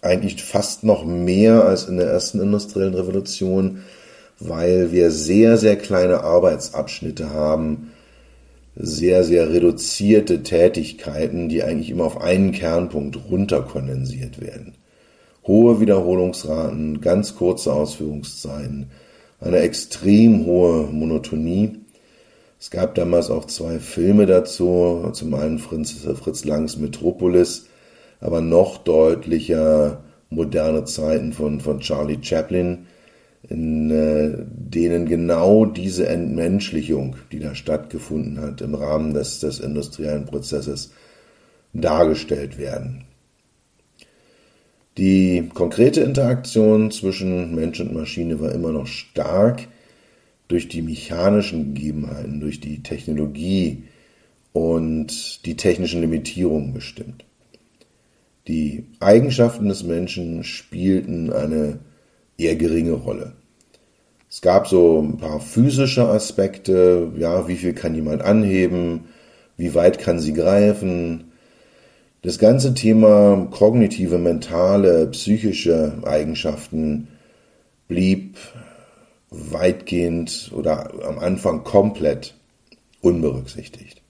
eigentlich 0.00 0.42
fast 0.42 0.82
noch 0.82 1.04
mehr 1.04 1.64
als 1.64 1.84
in 1.84 1.98
der 1.98 2.08
ersten 2.08 2.40
industriellen 2.40 2.94
Revolution, 2.94 3.82
weil 4.48 4.92
wir 4.92 5.10
sehr, 5.10 5.56
sehr 5.56 5.76
kleine 5.76 6.20
Arbeitsabschnitte 6.20 7.30
haben, 7.30 7.92
sehr, 8.74 9.24
sehr 9.24 9.50
reduzierte 9.50 10.42
Tätigkeiten, 10.42 11.48
die 11.48 11.62
eigentlich 11.62 11.90
immer 11.90 12.04
auf 12.04 12.20
einen 12.20 12.52
Kernpunkt 12.52 13.18
runterkondensiert 13.30 14.40
werden. 14.40 14.74
Hohe 15.46 15.80
Wiederholungsraten, 15.80 17.00
ganz 17.00 17.36
kurze 17.36 17.72
Ausführungszeiten, 17.72 18.90
eine 19.40 19.58
extrem 19.58 20.46
hohe 20.46 20.84
Monotonie. 20.84 21.80
Es 22.58 22.70
gab 22.70 22.94
damals 22.94 23.28
auch 23.28 23.46
zwei 23.46 23.78
Filme 23.80 24.26
dazu, 24.26 25.10
zum 25.12 25.34
einen 25.34 25.58
Fritz, 25.58 26.06
Fritz 26.22 26.44
Langs 26.44 26.76
Metropolis, 26.76 27.66
aber 28.20 28.40
noch 28.40 28.78
deutlicher 28.78 30.04
moderne 30.30 30.84
Zeiten 30.84 31.32
von, 31.32 31.60
von 31.60 31.80
Charlie 31.80 32.18
Chaplin, 32.22 32.86
in 33.48 33.90
äh, 33.90 34.44
denen 34.48 35.06
genau 35.06 35.66
diese 35.66 36.08
Entmenschlichung, 36.08 37.16
die 37.32 37.40
da 37.40 37.54
stattgefunden 37.54 38.40
hat 38.40 38.60
im 38.60 38.74
Rahmen 38.74 39.14
des, 39.14 39.40
des 39.40 39.60
industriellen 39.60 40.26
Prozesses, 40.26 40.92
dargestellt 41.72 42.58
werden. 42.58 43.04
Die 44.98 45.48
konkrete 45.54 46.02
Interaktion 46.02 46.90
zwischen 46.90 47.54
Mensch 47.54 47.80
und 47.80 47.94
Maschine 47.94 48.40
war 48.40 48.52
immer 48.52 48.72
noch 48.72 48.86
stark 48.86 49.66
durch 50.48 50.68
die 50.68 50.82
mechanischen 50.82 51.74
Gegebenheiten, 51.74 52.40
durch 52.40 52.60
die 52.60 52.82
Technologie 52.82 53.84
und 54.52 55.46
die 55.46 55.56
technischen 55.56 56.02
Limitierungen 56.02 56.74
bestimmt. 56.74 57.24
Die 58.48 58.84
Eigenschaften 59.00 59.68
des 59.68 59.82
Menschen 59.82 60.44
spielten 60.44 61.32
eine 61.32 61.78
eher 62.42 62.56
geringe 62.56 62.92
Rolle. 62.92 63.32
Es 64.28 64.40
gab 64.40 64.66
so 64.66 65.00
ein 65.00 65.18
paar 65.18 65.40
physische 65.40 66.08
Aspekte, 66.08 67.12
ja, 67.18 67.48
wie 67.48 67.56
viel 67.56 67.74
kann 67.74 67.94
jemand 67.94 68.22
anheben, 68.22 69.06
wie 69.56 69.74
weit 69.74 69.98
kann 69.98 70.20
sie 70.20 70.32
greifen. 70.32 71.32
Das 72.22 72.38
ganze 72.38 72.72
Thema 72.72 73.48
kognitive, 73.50 74.16
mentale, 74.16 75.08
psychische 75.08 75.98
Eigenschaften 76.04 77.08
blieb 77.88 78.38
weitgehend 79.30 80.50
oder 80.54 80.92
am 81.04 81.18
Anfang 81.18 81.64
komplett 81.64 82.34
unberücksichtigt. 83.00 84.02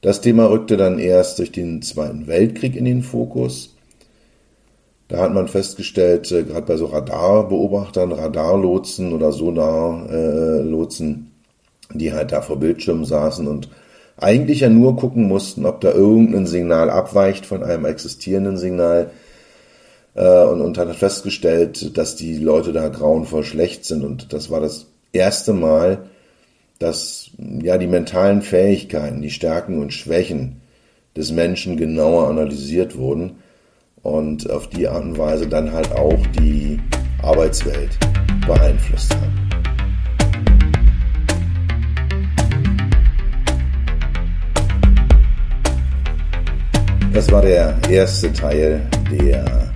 Das 0.00 0.20
Thema 0.20 0.50
rückte 0.50 0.76
dann 0.76 0.98
erst 0.98 1.38
durch 1.38 1.52
den 1.52 1.80
Zweiten 1.80 2.26
Weltkrieg 2.26 2.76
in 2.76 2.84
den 2.84 3.02
Fokus. 3.02 3.73
Da 5.08 5.18
hat 5.18 5.34
man 5.34 5.48
festgestellt, 5.48 6.30
äh, 6.32 6.44
gerade 6.44 6.66
bei 6.66 6.76
so 6.76 6.86
Radarbeobachtern, 6.86 8.12
Radarlotsen 8.12 9.12
oder 9.12 9.32
Sonarlotsen, 9.32 11.30
äh, 11.92 11.96
die 11.98 12.12
halt 12.12 12.32
da 12.32 12.40
vor 12.40 12.58
Bildschirmen 12.58 13.04
saßen 13.04 13.46
und 13.46 13.68
eigentlich 14.16 14.60
ja 14.60 14.68
nur 14.68 14.96
gucken 14.96 15.28
mussten, 15.28 15.66
ob 15.66 15.80
da 15.80 15.92
irgendein 15.92 16.46
Signal 16.46 16.88
abweicht 16.88 17.46
von 17.46 17.62
einem 17.62 17.84
existierenden 17.84 18.56
Signal. 18.56 19.10
Äh, 20.14 20.44
und, 20.44 20.60
und 20.60 20.78
hat 20.78 20.94
festgestellt, 20.96 21.96
dass 21.98 22.16
die 22.16 22.38
Leute 22.38 22.72
da 22.72 22.88
grauenvoll 22.88 23.44
schlecht 23.44 23.84
sind. 23.84 24.04
Und 24.04 24.32
das 24.32 24.50
war 24.50 24.60
das 24.60 24.86
erste 25.12 25.52
Mal, 25.52 26.06
dass 26.78 27.30
ja 27.38 27.78
die 27.78 27.86
mentalen 27.86 28.42
Fähigkeiten, 28.42 29.22
die 29.22 29.30
Stärken 29.30 29.80
und 29.80 29.92
Schwächen 29.92 30.60
des 31.16 31.32
Menschen 31.32 31.76
genauer 31.76 32.28
analysiert 32.28 32.96
wurden 32.96 33.36
und 34.04 34.48
auf 34.50 34.68
die 34.68 34.86
Art 34.86 35.02
und 35.02 35.18
Weise 35.18 35.48
dann 35.48 35.72
halt 35.72 35.90
auch 35.92 36.24
die 36.38 36.78
Arbeitswelt 37.22 37.98
beeinflusst 38.46 39.12
haben. 39.14 39.32
Das 47.12 47.30
war 47.32 47.42
der 47.42 47.78
erste 47.88 48.32
Teil 48.32 48.88
der 49.10 49.72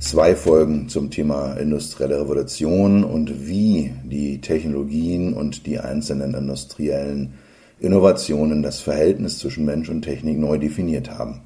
zwei 0.00 0.34
Folgen 0.34 0.88
zum 0.88 1.10
Thema 1.10 1.54
industrielle 1.54 2.20
Revolution 2.20 3.04
und 3.04 3.46
wie 3.46 3.92
die 4.04 4.40
Technologien 4.40 5.32
und 5.32 5.66
die 5.66 5.78
einzelnen 5.78 6.34
industriellen 6.34 7.34
Innovationen 7.78 8.62
das 8.62 8.80
Verhältnis 8.80 9.38
zwischen 9.38 9.64
Mensch 9.64 9.88
und 9.88 10.02
Technik 10.02 10.38
neu 10.38 10.58
definiert 10.58 11.10
haben. 11.10 11.40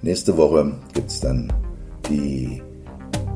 Nächste 0.00 0.36
Woche 0.36 0.74
gibt 0.94 1.10
es 1.10 1.18
dann 1.18 1.52
die 2.08 2.62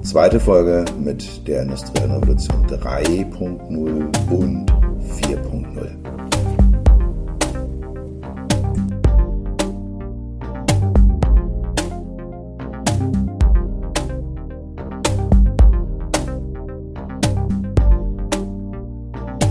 zweite 0.03 0.39
Folge 0.39 0.85
mit 0.97 1.47
der 1.49 1.63
industriellen 1.63 2.13
Revolution 2.13 2.65
3.0 2.67 4.31
und 4.31 4.71
4.0. 4.71 6.13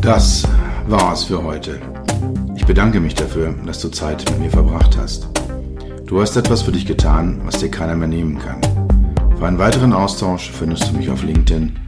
Das 0.01 0.47
war's 0.87 1.25
für 1.25 1.43
heute. 1.43 1.81
Ich 2.55 2.65
bedanke 2.65 3.01
mich 3.01 3.15
dafür, 3.15 3.53
dass 3.65 3.81
du 3.81 3.89
Zeit 3.89 4.23
mit 4.31 4.39
mir 4.39 4.49
verbracht 4.49 4.97
hast. 4.97 5.27
Du 6.11 6.19
hast 6.19 6.35
etwas 6.35 6.61
für 6.63 6.73
dich 6.73 6.85
getan, 6.85 7.39
was 7.45 7.59
dir 7.59 7.71
keiner 7.71 7.95
mehr 7.95 8.09
nehmen 8.09 8.37
kann. 8.37 8.59
Für 9.37 9.47
einen 9.47 9.59
weiteren 9.59 9.93
Austausch 9.93 10.51
findest 10.51 10.89
du 10.89 10.97
mich 10.97 11.09
auf 11.09 11.23
LinkedIn 11.23 11.79